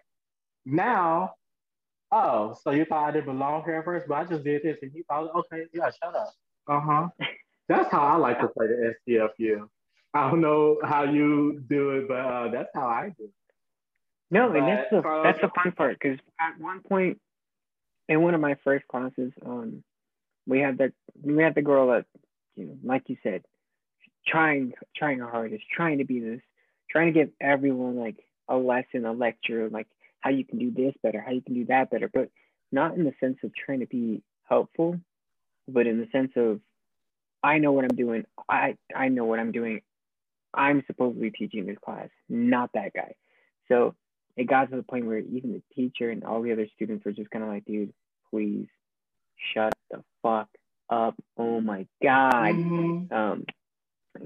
[0.65, 1.33] Now,
[2.11, 4.91] oh, so you thought I didn't belong here first, but I just did this, and
[4.93, 6.33] you thought, okay, yeah, shut up.
[6.67, 7.07] Uh huh.
[7.67, 9.67] That's how I like to play the STFU.
[10.13, 13.25] I don't know how you do it, but uh, that's how I do.
[13.25, 13.31] It.
[14.29, 17.19] No, but and that's the that's the fun part because at one point
[18.09, 19.83] in one of my first classes, um,
[20.47, 20.91] we had the
[21.21, 22.05] we had the girl that
[22.55, 23.43] you know, like you said,
[24.27, 26.41] trying trying her hardest, trying to be this,
[26.89, 29.87] trying to give everyone like a lesson, a lecture, like
[30.19, 32.29] how you can do this better, how you can do that better, but
[32.71, 34.99] not in the sense of trying to be helpful,
[35.67, 36.59] but in the sense of
[37.43, 38.25] I know what I'm doing.
[38.49, 39.81] I I know what I'm doing.
[40.53, 43.15] I'm supposedly teaching this class, not that guy.
[43.67, 43.95] So
[44.37, 47.11] it got to the point where even the teacher and all the other students were
[47.11, 47.93] just kind of like, dude,
[48.29, 48.67] please
[49.53, 50.49] shut the fuck
[50.89, 51.15] up.
[51.37, 52.33] Oh my God.
[52.33, 53.13] Mm-hmm.
[53.13, 53.45] Um,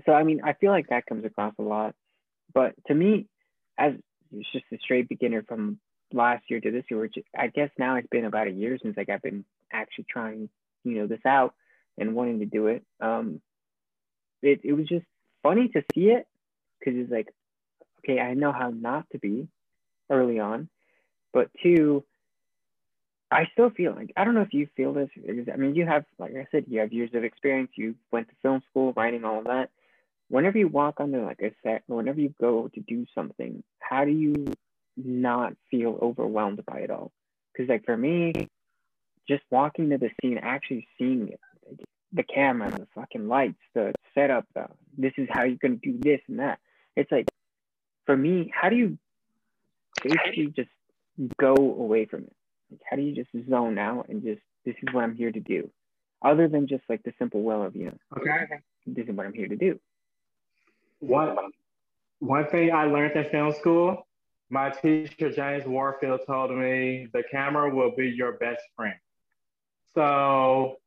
[0.05, 1.95] so, I mean, I feel like that comes across a lot.
[2.53, 3.27] But to me,
[3.77, 3.93] as
[4.31, 5.79] it's just a straight beginner from
[6.13, 8.97] last year to this year, which I guess now it's been about a year since
[8.97, 10.49] like I've been actually trying,
[10.83, 11.53] you know, this out
[11.97, 12.83] and wanting to do it.
[12.99, 13.41] Um,
[14.41, 15.05] it, it was just
[15.43, 16.27] funny to see it
[16.79, 17.27] because it's like
[18.07, 19.47] okay, I know how not to be
[20.09, 20.69] early on,
[21.33, 22.03] but two,
[23.29, 25.09] I still feel like I don't know if you feel this.
[25.51, 27.71] I mean, you have, like I said, you have years of experience.
[27.75, 29.69] You went to film school, writing all of that.
[30.29, 34.11] Whenever you walk onto like a set, whenever you go to do something, how do
[34.11, 34.53] you
[34.95, 37.11] not feel overwhelmed by it all?
[37.53, 38.33] Because like for me,
[39.27, 41.39] just walking to the scene, actually seeing it,
[42.13, 46.21] the camera, the fucking lights, the setup, the this is how you're gonna do this
[46.27, 46.59] and that.
[46.95, 47.27] It's like
[48.05, 48.97] for me, how do you
[50.03, 50.69] basically just
[51.39, 52.33] go away from it?
[52.71, 55.39] Like, how do you just zone out and just this is what I'm here to
[55.39, 55.69] do,
[56.21, 58.59] other than just like the simple will of you know, Okay.
[58.85, 59.79] this is what I'm here to do.
[60.99, 61.37] One
[62.19, 64.07] one thing I learned in film school,
[64.49, 68.95] my teacher James Warfield told me the camera will be your best friend.
[69.93, 70.77] So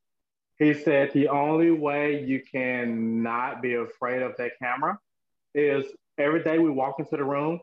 [0.61, 4.99] he said the only way you can not be afraid of that camera
[5.55, 5.87] is
[6.19, 7.59] every day we walk into the room,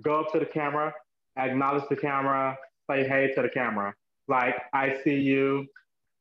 [0.00, 0.94] go up to the camera,
[1.36, 2.56] acknowledge the camera,
[2.88, 3.92] say hey to the camera.
[4.28, 5.66] Like, I see you.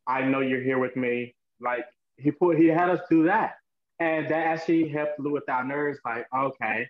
[0.08, 1.36] I know you're here with me.
[1.62, 1.86] Like
[2.18, 3.54] he put he had us do that.
[4.00, 6.90] And that actually helped with our nerves, like, okay,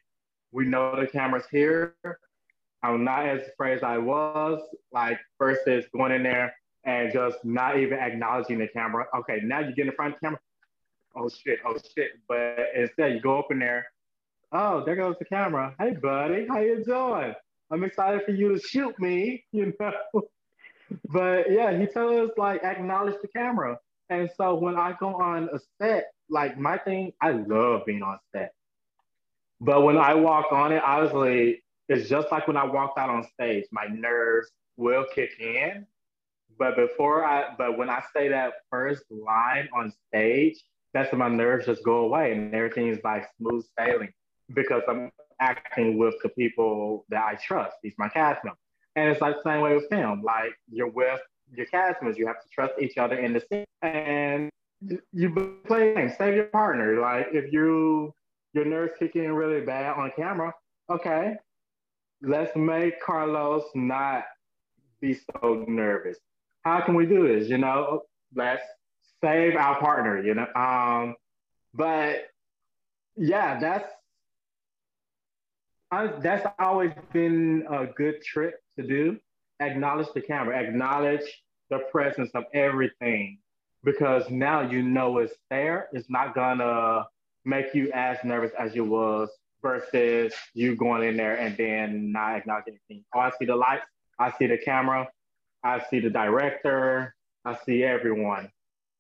[0.54, 1.94] we know the camera's here.
[2.82, 4.62] I'm not as afraid as I was,
[4.94, 6.54] like versus going in there
[6.86, 9.06] and just not even acknowledging the camera.
[9.16, 10.40] Okay, now you get in front of the camera.
[11.16, 12.12] Oh shit, oh shit.
[12.28, 13.88] But instead you go up in there.
[14.52, 15.74] Oh, there goes the camera.
[15.80, 17.34] Hey buddy, how you doing?
[17.72, 20.24] I'm excited for you to shoot me, you know.
[21.10, 23.80] but yeah, he told us like acknowledge the camera.
[24.10, 28.20] And so when I go on a set, like my thing, I love being on
[28.32, 28.54] set.
[29.60, 33.24] But when I walk on it, honestly, it's just like when I walked out on
[33.34, 35.86] stage, my nerves will kick in.
[36.58, 41.30] But before I, but when I say that first line on stage, that's when my
[41.30, 44.14] nerves just go away and everything is like smooth sailing
[44.54, 47.78] because I'm acting with the people that I trust.
[47.82, 48.60] These my cast members.
[48.96, 50.22] And it's like the same way with film.
[50.22, 51.20] Like you're with
[51.56, 53.66] your cast members, you have to trust each other in the scene.
[53.82, 54.50] And
[55.12, 57.00] you play save your partner.
[57.00, 58.14] Like if you
[58.54, 60.54] your nerves kick in really bad on camera,
[60.90, 61.36] okay,
[62.22, 64.26] let's make Carlos not
[65.02, 66.18] be so nervous.
[66.64, 67.50] How can we do this?
[67.50, 68.04] You know,
[68.36, 68.64] let's
[69.24, 70.48] save our partner, you know.
[70.56, 71.16] Um,
[71.74, 72.28] but
[73.16, 73.90] yeah, that's
[75.92, 79.20] I, that's always been a good trick to do.
[79.60, 81.22] Acknowledge the camera, acknowledge
[81.70, 83.38] the presence of everything,
[83.84, 85.90] because now you know it's there.
[85.94, 87.06] It's not gonna
[87.46, 89.30] make you as nervous as you was
[89.62, 93.06] versus you going in there and then not acknowledging anything.
[93.14, 93.86] Oh, I see the lights,
[94.20, 95.08] I see the camera,
[95.64, 98.52] I see the director, I see everyone.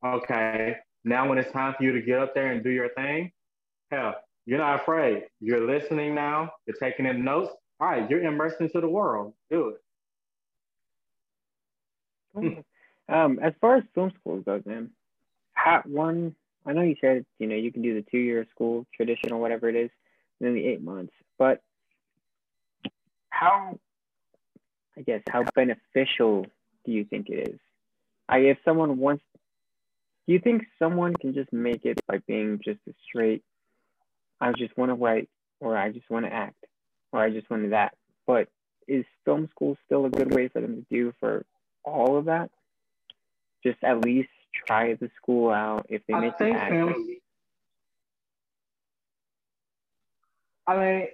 [0.05, 3.31] Okay, now when it's time for you to get up there and do your thing,
[3.91, 5.23] hell, you're not afraid.
[5.39, 6.51] You're listening now.
[6.65, 7.51] You're taking in notes.
[7.79, 9.33] All right, you're immersed into the world.
[9.49, 9.75] Do
[12.35, 12.65] it.
[13.09, 14.89] um, as far as film school goes, man,
[15.53, 16.35] how, one,
[16.65, 19.75] I know you said you know you can do the two-year school traditional, whatever it
[19.75, 19.91] is,
[20.39, 21.13] and then the eight months.
[21.37, 21.61] But
[23.29, 23.79] how,
[24.97, 26.45] I guess, how beneficial
[26.85, 27.59] do you think it is?
[28.29, 29.23] I if someone wants,
[30.27, 33.43] do you think someone can just make it by being just a straight
[34.43, 35.29] I just want to write,
[35.61, 36.65] or I just want to act,
[37.13, 37.95] or I just want to that.
[38.27, 38.49] But
[38.87, 41.45] is film school still a good way for them to do for
[41.85, 42.49] all of that?
[43.65, 44.29] Just at least
[44.67, 46.71] try the school out if they make it act.
[46.71, 47.05] Film,
[50.67, 51.07] I mean,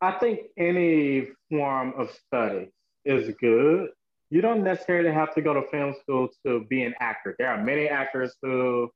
[0.00, 2.70] I think any form of study
[3.04, 3.90] is good.
[4.30, 7.34] You don't necessarily have to go to film school to be an actor.
[7.38, 8.90] There are many actors who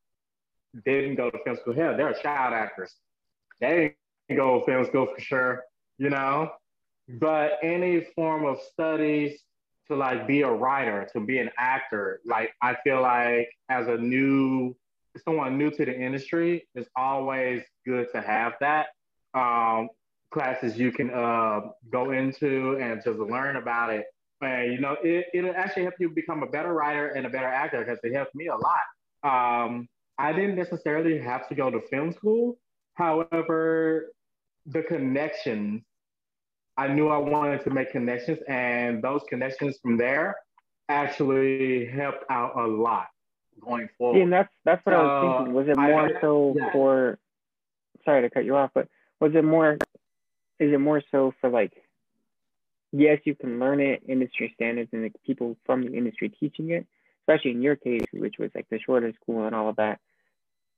[0.85, 1.75] didn't go to film school.
[1.75, 2.95] Hell, there are child actors
[3.61, 3.97] they
[4.29, 5.65] ain't go to film school for sure,
[5.99, 6.51] you know.
[7.09, 9.39] But any form of studies
[9.89, 13.97] to like be a writer, to be an actor, like I feel like as a
[13.97, 14.77] new
[15.25, 18.89] someone new to the industry, it's always good to have that.
[19.35, 19.89] Um,
[20.33, 21.61] classes you can uh,
[21.91, 24.07] go into and just learn about it.
[24.41, 27.47] And you know, it, it'll actually help you become a better writer and a better
[27.47, 28.85] actor because it helped me a lot.
[29.25, 32.59] Um, I didn't necessarily have to go to film school,
[32.97, 34.13] However,
[34.65, 35.83] the connections,
[36.79, 40.35] I knew I wanted to make connections, and those connections from there
[40.89, 43.07] actually helped out a lot
[43.63, 44.17] going forward.
[44.17, 45.55] Yeah, and that's that's what uh, I was thinking.
[45.55, 46.73] Was it more I, so yeah.
[46.73, 47.19] for?
[48.05, 48.89] Sorry to cut you off, but
[49.21, 49.77] was it more?
[50.59, 51.73] Is it more so for like?
[52.93, 56.87] Yes, you can learn it, industry standards, and the people from the industry teaching it.
[57.23, 59.99] Especially in your case, which was like the shorter school and all of that,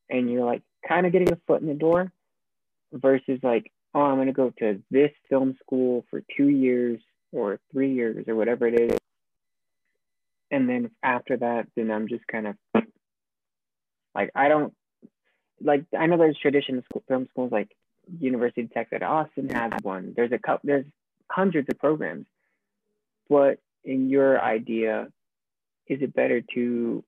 [0.08, 2.10] and you're like kind of getting a foot in the door
[2.92, 7.00] versus like oh, I'm going to go to this film school for two years
[7.32, 8.98] or three years or whatever it is.
[10.50, 12.56] And then after that, then I'm just kind of
[14.14, 14.72] like, I don't
[15.60, 17.68] like, I know there's traditional school, film schools like
[18.20, 20.12] University of Texas at Austin has one.
[20.16, 20.86] There's a couple, there's
[21.30, 22.26] hundreds of programs.
[23.28, 25.08] But in your idea,
[25.86, 27.04] is it better to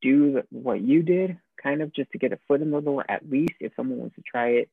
[0.00, 3.28] do what you did, kind of just to get a foot in the door, at
[3.28, 4.70] least if someone wants to try it,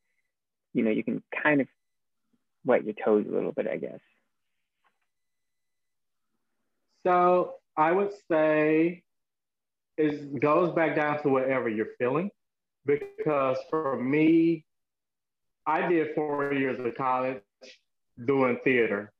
[0.74, 1.67] you know, you can kind of
[2.65, 3.99] wet your toes a little bit, I guess.
[7.05, 9.03] So I would say
[9.97, 12.32] it goes back down to whatever you're feeling.
[12.86, 14.65] Because for me,
[15.70, 17.43] I did four years of college
[18.26, 19.11] doing theater.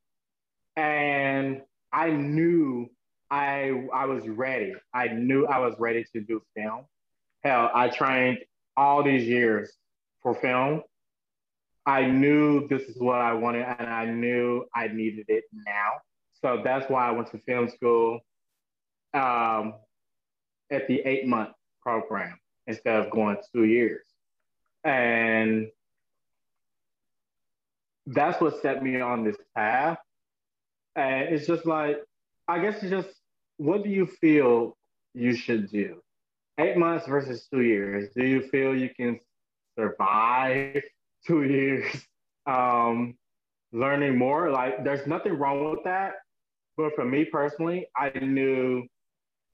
[0.76, 1.62] And
[1.94, 2.90] I knew
[3.30, 4.74] I I was ready.
[4.92, 6.86] I knew I was ready to do film.
[7.44, 8.40] Hell, I trained
[8.76, 9.72] all these years
[10.24, 10.82] for film.
[11.86, 15.92] I knew this is what I wanted and I knew I needed it now.
[16.42, 18.22] So that's why I went to film school
[19.14, 19.76] um,
[20.72, 21.52] at the eight month
[21.84, 24.06] program instead of going two years.
[24.84, 25.68] And
[28.10, 29.98] that's what set me on this path.
[30.96, 31.98] And it's just like,
[32.48, 33.10] I guess it's just
[33.58, 34.78] what do you feel
[35.14, 36.02] you should do?
[36.58, 38.10] Eight months versus two years.
[38.16, 39.20] Do you feel you can
[39.78, 40.82] survive
[41.28, 41.86] two years
[42.46, 43.16] um,
[43.72, 44.50] learning more?
[44.50, 46.14] Like, there's nothing wrong with that.
[46.76, 48.88] But for me personally, I knew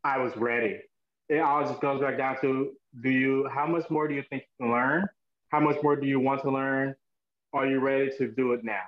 [0.04, 0.80] I was ready.
[1.28, 4.44] It all just goes back down to do you, how much more do you think
[4.44, 5.08] you can learn?
[5.50, 6.96] How much more do you want to learn?
[7.56, 8.84] Are you ready to do it now?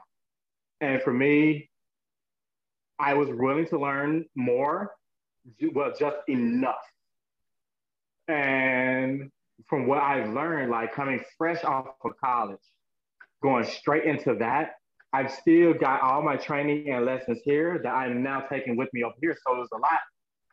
[0.81, 1.69] And for me,
[2.99, 4.91] I was willing to learn more
[5.73, 6.75] well, just enough.
[8.27, 9.31] And
[9.67, 12.59] from what I learned, like coming fresh off of college,
[13.41, 14.75] going straight into that,
[15.13, 19.03] I've still got all my training and lessons here that I'm now taking with me
[19.03, 19.37] over here.
[19.47, 19.99] So there's a lot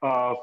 [0.03, 0.37] of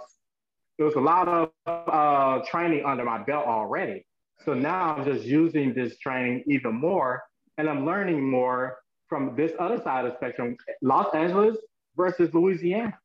[0.77, 4.05] there's a lot of uh, training under my belt already.
[4.43, 7.21] So now I'm just using this training even more,
[7.61, 11.57] and I'm learning more from this other side of the spectrum, Los Angeles
[11.95, 12.97] versus Louisiana.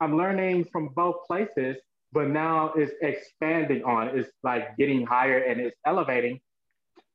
[0.00, 1.78] I'm learning from both places,
[2.12, 4.16] but now it's expanding on.
[4.16, 6.38] It's like getting higher and it's elevating.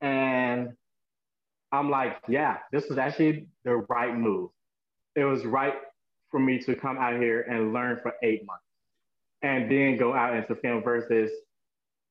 [0.01, 0.73] And
[1.71, 4.49] I'm like, yeah, this was actually the right move.
[5.15, 5.75] It was right
[6.29, 8.65] for me to come out here and learn for eight months
[9.41, 11.31] and then go out into film versus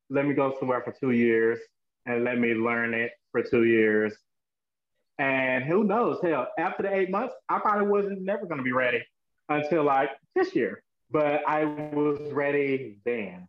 [0.09, 1.59] let me go somewhere for two years
[2.07, 4.17] and let me learn it for two years.
[5.21, 9.05] And who knows, hell, after the eight months, I probably wasn't never gonna be ready
[9.51, 10.83] until like this year.
[11.11, 13.47] But I was ready then.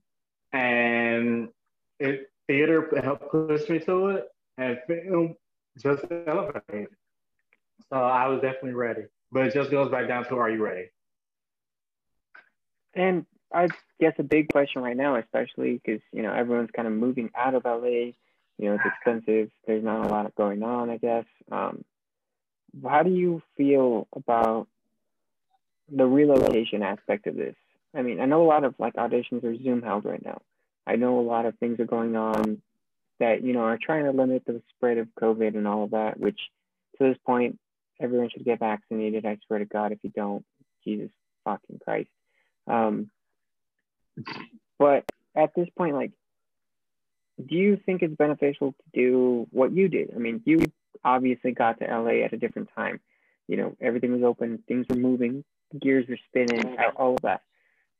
[0.52, 1.48] And
[1.98, 5.36] it theater helped push me to it and film
[5.82, 6.90] just elevated.
[7.90, 9.04] So I was definitely ready.
[9.32, 10.90] But it just goes back down to are you ready?
[12.94, 13.70] And I
[14.02, 17.56] guess a big question right now, especially because you know everyone's kind of moving out
[17.56, 18.12] of LA.
[18.62, 19.52] You know, it's expensive.
[19.68, 20.90] There's not a lot going on.
[20.90, 21.26] I guess.
[21.52, 21.84] Um,
[22.90, 24.68] how do you feel about
[25.92, 27.56] the relocation aspect of this.
[27.94, 30.42] I mean, I know a lot of like auditions are Zoom held right now.
[30.88, 32.62] I know a lot of things are going on
[33.20, 36.20] that, you know, are trying to limit the spread of COVID and all of that,
[36.20, 36.40] which
[36.98, 37.60] to this point,
[38.00, 39.26] everyone should get vaccinated.
[39.26, 40.46] I swear to God, if you don't,
[40.84, 41.12] Jesus
[41.44, 42.10] fucking Christ.
[42.68, 43.12] Um,
[44.80, 45.04] but
[45.36, 46.12] at this point, like,
[47.48, 50.12] do you think it's beneficial to do what you did?
[50.16, 50.72] I mean, you
[51.04, 53.00] obviously got to LA at a different time.
[53.48, 55.44] You know, everything was open, things were moving,
[55.80, 57.42] gears were spinning, all of that.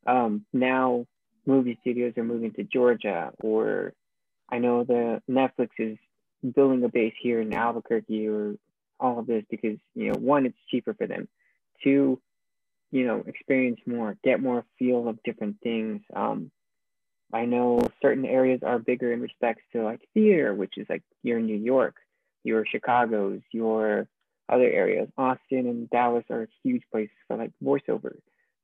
[0.06, 1.06] Um, now
[1.46, 3.94] movie studios are moving to Georgia, or
[4.50, 5.98] I know the Netflix is
[6.56, 8.56] building a base here in Albuquerque, or
[9.00, 11.28] all of this because you know one, it's cheaper for them.
[11.84, 12.22] Two,
[12.92, 16.02] you know, experience more, get more feel of different things.
[16.16, 16.52] Um,
[17.34, 21.40] I know certain areas are bigger in respects to like theater, which is like you're
[21.40, 21.96] in New York,
[22.44, 24.08] your Chicago's, your
[24.50, 25.08] other areas.
[25.18, 28.16] Austin and Dallas are huge places for like voiceover.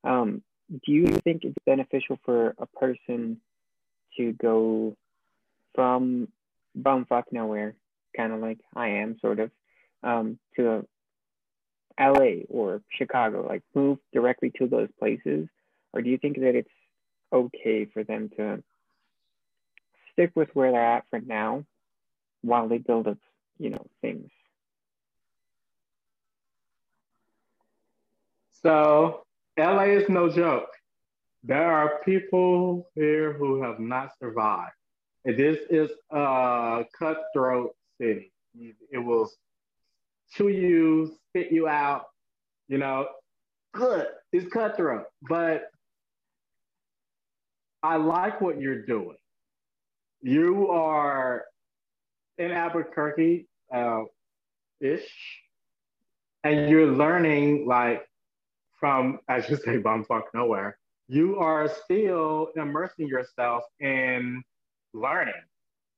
[0.03, 3.39] Um, do you think it's beneficial for a person
[4.17, 4.95] to go
[5.73, 6.27] from
[6.77, 7.75] bumfuck nowhere,
[8.15, 9.51] kind of like I am, sort of,
[10.03, 10.85] um, to
[11.99, 15.47] LA or Chicago, like move directly to those places?
[15.93, 16.69] Or do you think that it's
[17.31, 18.63] okay for them to
[20.11, 21.63] stick with where they're at for now
[22.41, 23.17] while they build up,
[23.59, 24.29] you know, things?
[28.63, 29.23] So
[29.57, 30.69] LA is no joke.
[31.43, 34.73] There are people here who have not survived.
[35.25, 38.31] And This is a cutthroat city.
[38.91, 39.29] It will
[40.33, 42.05] chew you, spit you out.
[42.67, 43.07] You know,
[43.73, 44.07] good.
[44.33, 45.69] It's cutthroat, but
[47.83, 49.17] I like what you're doing.
[50.21, 51.45] You are
[52.37, 54.03] in Albuquerque uh,
[54.79, 55.41] ish,
[56.43, 58.07] and you're learning like
[58.79, 60.77] from, as you say, bumfuck nowhere.
[61.07, 64.43] You are still immersing yourself in
[64.93, 65.33] learning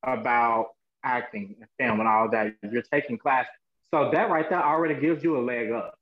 [0.04, 0.68] about
[1.04, 2.54] acting and film and all that.
[2.72, 3.48] You're taking class.
[3.94, 5.96] So that right there already gives you a leg up.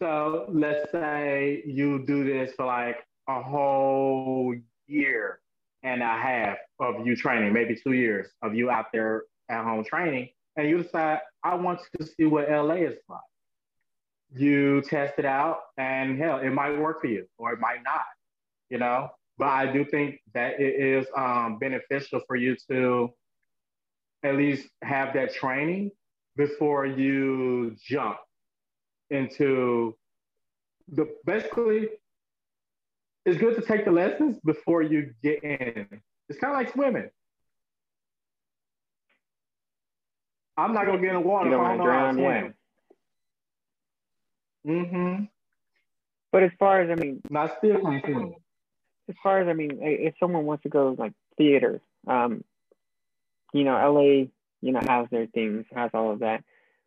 [0.00, 2.98] So let's say you do this for like
[3.28, 4.54] a whole
[4.86, 5.40] year
[5.82, 9.84] and a half of you training, maybe two years of you out there at home
[9.84, 13.20] training, and you decide, I want to see what LA is like.
[14.34, 18.04] You test it out, and hell, it might work for you or it might not,
[18.70, 19.10] you know?
[19.38, 23.10] But I do think that it is um, beneficial for you to
[24.22, 25.90] at least have that training
[26.36, 28.18] before you jump
[29.10, 29.96] into
[30.88, 31.88] the basically
[33.24, 35.86] it's good to take the lessons before you get in.
[36.28, 37.10] It's kind of like swimming.
[40.56, 41.46] I'm not gonna get in the water.
[41.46, 42.48] You don't want to drown, yeah.
[44.66, 45.24] Mm-hmm.
[46.30, 47.76] But as far as I mean, not still.
[49.08, 52.44] As far as I mean, if someone wants to go like theater, um,
[53.52, 54.28] you know, LA,
[54.60, 56.44] you know, has their things, has all of that.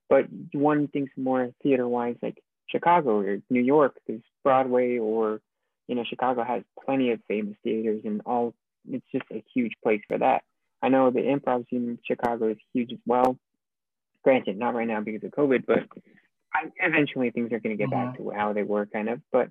[0.09, 5.41] But one thinks more theater wise, like Chicago or New York, there's Broadway or
[5.87, 8.53] you know, Chicago has plenty of famous theaters and all,
[8.89, 10.43] it's just a huge place for that.
[10.81, 13.37] I know the improv scene in Chicago is huge as well.
[14.23, 15.79] Granted, not right now because of COVID, but
[16.53, 18.11] I, eventually things are going to get mm-hmm.
[18.11, 19.21] back to how they were kind of.
[19.31, 19.49] But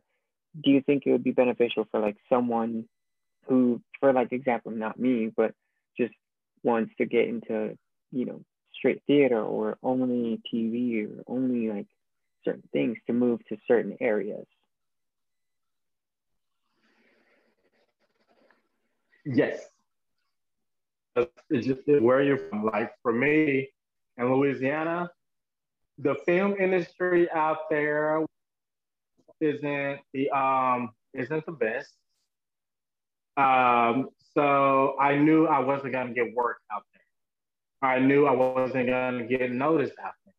[0.62, 2.85] do you think it would be beneficial for like someone
[3.49, 5.53] who, for like example, not me, but
[5.99, 6.14] just
[6.62, 7.76] wants to get into,
[8.11, 8.41] you know,
[8.74, 11.87] straight theater or only TV or only like
[12.45, 14.47] certain things to move to certain areas?
[19.25, 19.61] Yes.
[21.51, 22.64] It's just where you're from.
[22.64, 23.68] Like for me
[24.18, 25.11] in Louisiana,
[25.99, 28.25] the film industry out there
[29.41, 31.93] isn't the um isn't the best.
[33.37, 37.91] Um, so I knew I wasn't gonna get work out there.
[37.91, 40.35] I knew I wasn't gonna get noticed out there.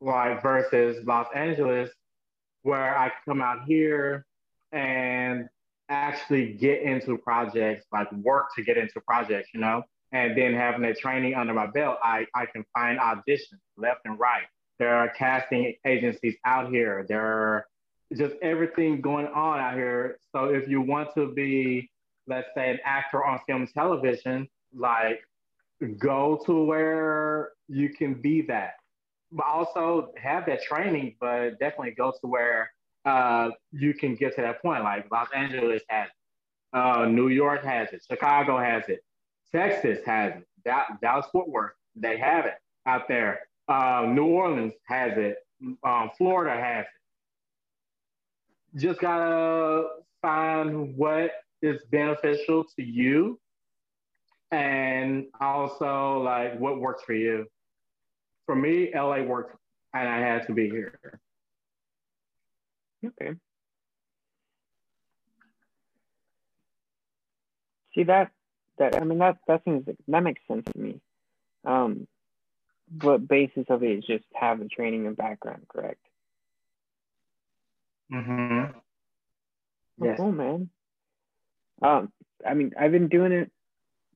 [0.00, 1.90] Like versus Los Angeles,
[2.62, 4.26] where I come out here
[4.72, 5.48] and
[5.88, 9.82] actually get into projects, like work to get into projects, you know,
[10.12, 14.18] and then having that training under my belt, I, I can find auditions left and
[14.18, 14.44] right.
[14.78, 17.04] There are casting agencies out here.
[17.08, 17.66] There are
[18.16, 20.18] just everything going on out here.
[20.34, 21.90] So if you want to be,
[22.26, 25.20] let's say, an actor on film and television, like
[25.98, 28.74] go to where you can be that.
[29.32, 32.70] But also have that training, but definitely go to where
[33.04, 34.84] uh, you can get to that point.
[34.84, 39.04] Like Los Angeles has it, uh, New York has it, Chicago has it,
[39.52, 42.54] Texas has it, Dallas Fort Worth they have it
[42.86, 43.40] out there.
[43.68, 45.36] Uh, New Orleans has it,
[45.84, 48.80] um, Florida has it.
[48.80, 49.88] Just gotta
[50.20, 51.30] find what
[51.62, 53.38] is beneficial to you,
[54.50, 57.46] and also like what works for you.
[58.46, 59.56] For me, LA worked,
[59.94, 60.98] and I had to be here.
[63.06, 63.32] Okay.
[67.94, 68.30] See that
[68.78, 71.00] that I mean that that seems that makes sense to me.
[71.64, 72.06] Um,
[72.90, 76.00] but basis of it is just have the training and background, correct?
[78.12, 78.78] Mm-hmm.
[80.00, 80.16] Oh, yes.
[80.16, 80.70] Cool, man.
[81.82, 82.12] Um,
[82.46, 83.50] I mean, I've been doing it,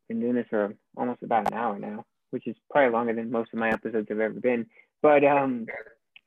[0.08, 3.52] been doing this for almost about an hour now, which is probably longer than most
[3.52, 4.66] of my episodes have ever been.
[5.02, 5.66] But um,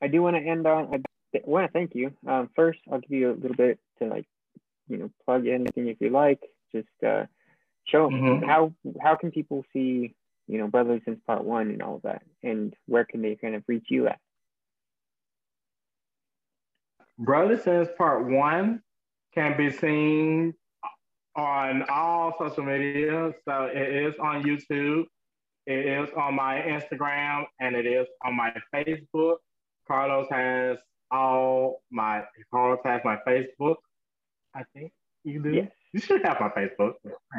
[0.02, 0.94] I do want to end on.
[0.94, 0.98] I
[1.34, 2.12] To thank you.
[2.28, 4.26] Um, first, I'll give you a little bit to like,
[4.88, 6.42] you know, plug anything if you like.
[6.74, 7.26] Just uh,
[7.86, 8.46] show mm-hmm.
[8.46, 10.14] how how can people see,
[10.48, 13.56] you know, Brotherly Sins Part One and all of that, and where can they kind
[13.56, 14.20] of reach you at?
[17.18, 18.82] Brotherly Sins Part One
[19.34, 20.54] can be seen
[21.36, 23.34] on all social media.
[23.48, 25.06] So it is on YouTube,
[25.66, 29.38] it is on my Instagram, and it is on my Facebook.
[29.88, 30.78] Carlos has
[31.12, 33.76] all my contact, my Facebook.
[34.56, 34.92] I think
[35.24, 35.52] you do.
[35.52, 35.72] Yes.
[35.94, 36.94] You should have my Facebook.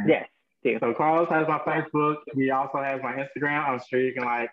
[0.07, 0.29] Yes.
[0.81, 2.17] So Carlos has my Facebook.
[2.35, 3.69] He also has my Instagram.
[3.69, 4.51] I'm sure you can like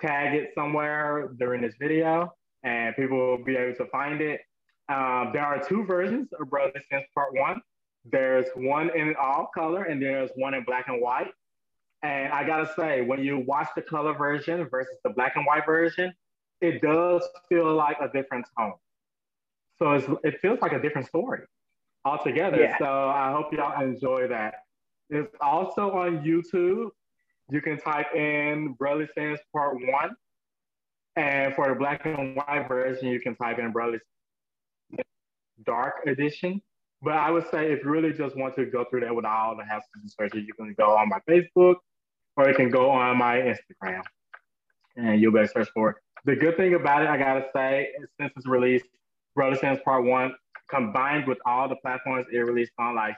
[0.00, 4.40] tag it somewhere during this video, and people will be able to find it.
[4.88, 7.60] Um, there are two versions of Brother Sins Part One.
[8.04, 11.32] There's one in all color, and there's one in black and white.
[12.02, 15.64] And I gotta say, when you watch the color version versus the black and white
[15.64, 16.12] version,
[16.60, 18.74] it does feel like a different tone.
[19.78, 21.40] So it's, it feels like a different story
[22.04, 22.60] altogether.
[22.60, 22.78] Yeah.
[22.78, 24.54] So I hope y'all enjoy that.
[25.10, 26.90] It's also on YouTube.
[27.50, 30.10] You can type in Brotherly Sins Part One,
[31.16, 33.98] and for the black and white version, you can type in Brotherly
[35.66, 36.62] Dark Edition.
[37.02, 39.56] But I would say if you really just want to go through that with all
[39.56, 41.76] the hassles and searches, you can go on my Facebook
[42.36, 44.02] or you can go on my Instagram
[44.96, 45.96] and you'll be able to search for it.
[46.24, 48.86] The good thing about it, I gotta say, since it's released,
[49.34, 50.34] Brotherly Sins Part One,
[50.70, 53.16] combined with all the platforms it released on, like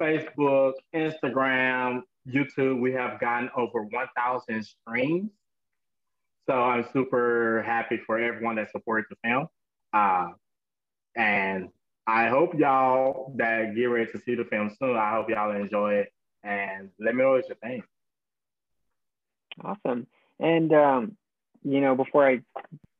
[0.00, 5.30] Facebook, Instagram, YouTube, we have gotten over 1,000 streams.
[6.46, 9.48] So I'm super happy for everyone that supported the film.
[9.92, 10.28] Uh,
[11.16, 11.68] and
[12.06, 14.96] I hope y'all that get ready to see the film soon.
[14.96, 16.12] I hope y'all enjoy it
[16.42, 17.84] and let me know what you think.
[19.62, 20.06] Awesome.
[20.40, 21.16] And um,
[21.62, 22.40] you know, before I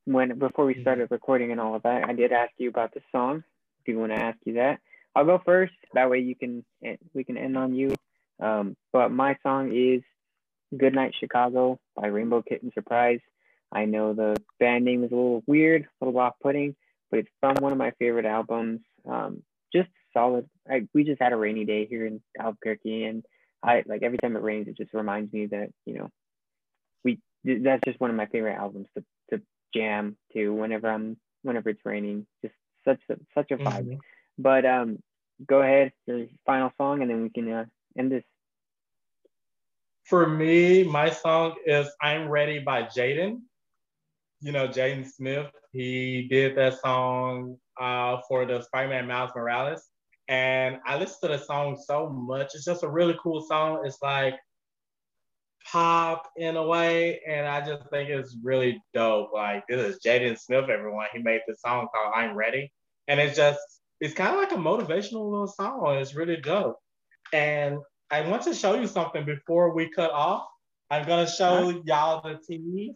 [0.05, 3.01] when before we started recording and all of that, I did ask you about the
[3.11, 3.43] song.
[3.85, 4.79] Do you want to ask you that?
[5.15, 5.73] I'll go first.
[5.93, 6.65] That way you can
[7.13, 7.95] we can end on you.
[8.39, 10.01] Um, but my song is
[10.77, 13.19] "Good Night Chicago" by Rainbow Kitten Surprise.
[13.71, 16.75] I know the band name is a little weird, a little off-putting,
[17.11, 18.81] but it's from one of my favorite albums.
[19.07, 20.49] Um, just solid.
[20.67, 23.23] I, we just had a rainy day here in Albuquerque, and
[23.61, 26.09] I like every time it rains, it just reminds me that you know
[27.03, 29.41] we that's just one of my favorite albums to, to
[29.73, 32.25] jam to whenever I'm whenever it's raining.
[32.41, 33.85] Just such a such a vibe.
[33.85, 33.95] Mm-hmm.
[34.37, 34.99] But um,
[35.47, 37.65] go ahead, your final song, and then we can uh,
[37.97, 38.23] end this.
[40.05, 43.41] For me, my song is "I'm Ready" by Jaden.
[44.41, 45.51] You know, Jaden Smith.
[45.71, 49.87] He did that song uh, for the Spider-Man Miles Morales,
[50.27, 52.55] and I listened to the song so much.
[52.55, 53.83] It's just a really cool song.
[53.85, 54.35] It's like
[55.65, 59.31] pop in a way, and I just think it's really dope.
[59.33, 61.07] Like this is Jaden Smith, everyone.
[61.13, 62.71] He made this song called "I'm Ready,"
[63.07, 63.59] and it's just
[64.01, 65.97] it's kind of like a motivational little song.
[65.97, 66.77] It's really dope.
[67.33, 67.79] And
[68.11, 70.47] I want to show you something before we cut off.
[70.89, 72.95] I'm gonna show y'all the tease.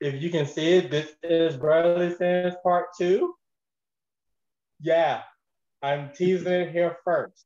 [0.00, 3.34] If you can see it, this is Brotherly Sins Part Two.
[4.80, 5.22] Yeah,
[5.82, 7.44] I'm teasing it here first.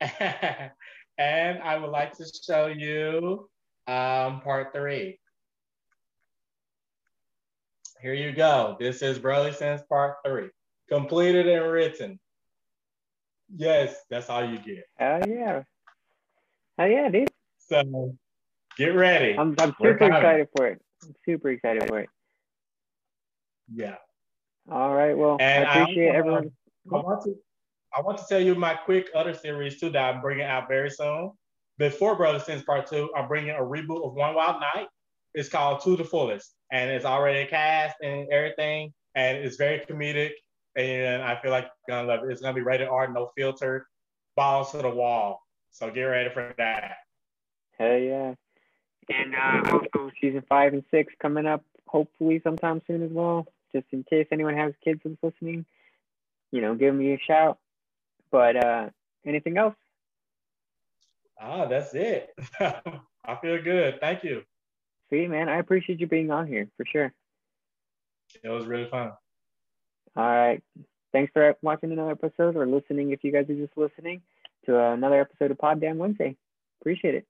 [1.22, 3.48] And I would like to show you
[3.86, 5.20] um, part three.
[8.00, 8.76] Here you go.
[8.80, 9.20] This is
[9.56, 10.48] Sins part three.
[10.88, 12.18] Completed and written.
[13.54, 14.84] Yes, that's all you get.
[14.96, 15.62] Hell yeah.
[16.80, 17.30] Oh yeah, dude.
[17.68, 18.16] So
[18.76, 19.36] get ready.
[19.38, 20.82] I'm, I'm super excited for it.
[21.04, 22.08] I'm super excited for it.
[23.72, 23.94] Yeah.
[24.68, 25.16] All right.
[25.16, 26.50] Well, and I appreciate I, everyone.
[26.92, 27.36] I want to
[27.94, 30.90] I want to tell you my quick other series too that I'm bringing out very
[30.90, 31.32] soon.
[31.78, 34.88] Before Brotherly Sins Part Two, I'm bringing a reboot of One Wild Night.
[35.34, 40.30] It's called To the Fullest, and it's already cast and everything, and it's very comedic.
[40.76, 42.32] And I feel like you're gonna love it.
[42.32, 43.86] It's gonna be rated R, no filter,
[44.36, 45.40] balls to the wall.
[45.70, 46.96] So get ready for that.
[47.78, 48.34] Hell yeah!
[49.10, 53.46] And uh, also season five and six coming up, hopefully sometime soon as well.
[53.74, 55.64] Just in case anyone has kids that's listening,
[56.52, 57.58] you know, give me a shout.
[58.32, 58.88] But uh,
[59.24, 59.76] anything else?
[61.40, 62.34] Ah, that's it.
[62.60, 64.00] I feel good.
[64.00, 64.42] Thank you.
[65.10, 67.12] See, man, I appreciate you being on here for sure.
[68.42, 69.12] It was really fun.
[70.16, 70.62] All right.
[71.12, 74.22] Thanks for watching another episode or listening if you guys are just listening
[74.64, 76.36] to another episode of Pod Damn Wednesday.
[76.80, 77.26] Appreciate it.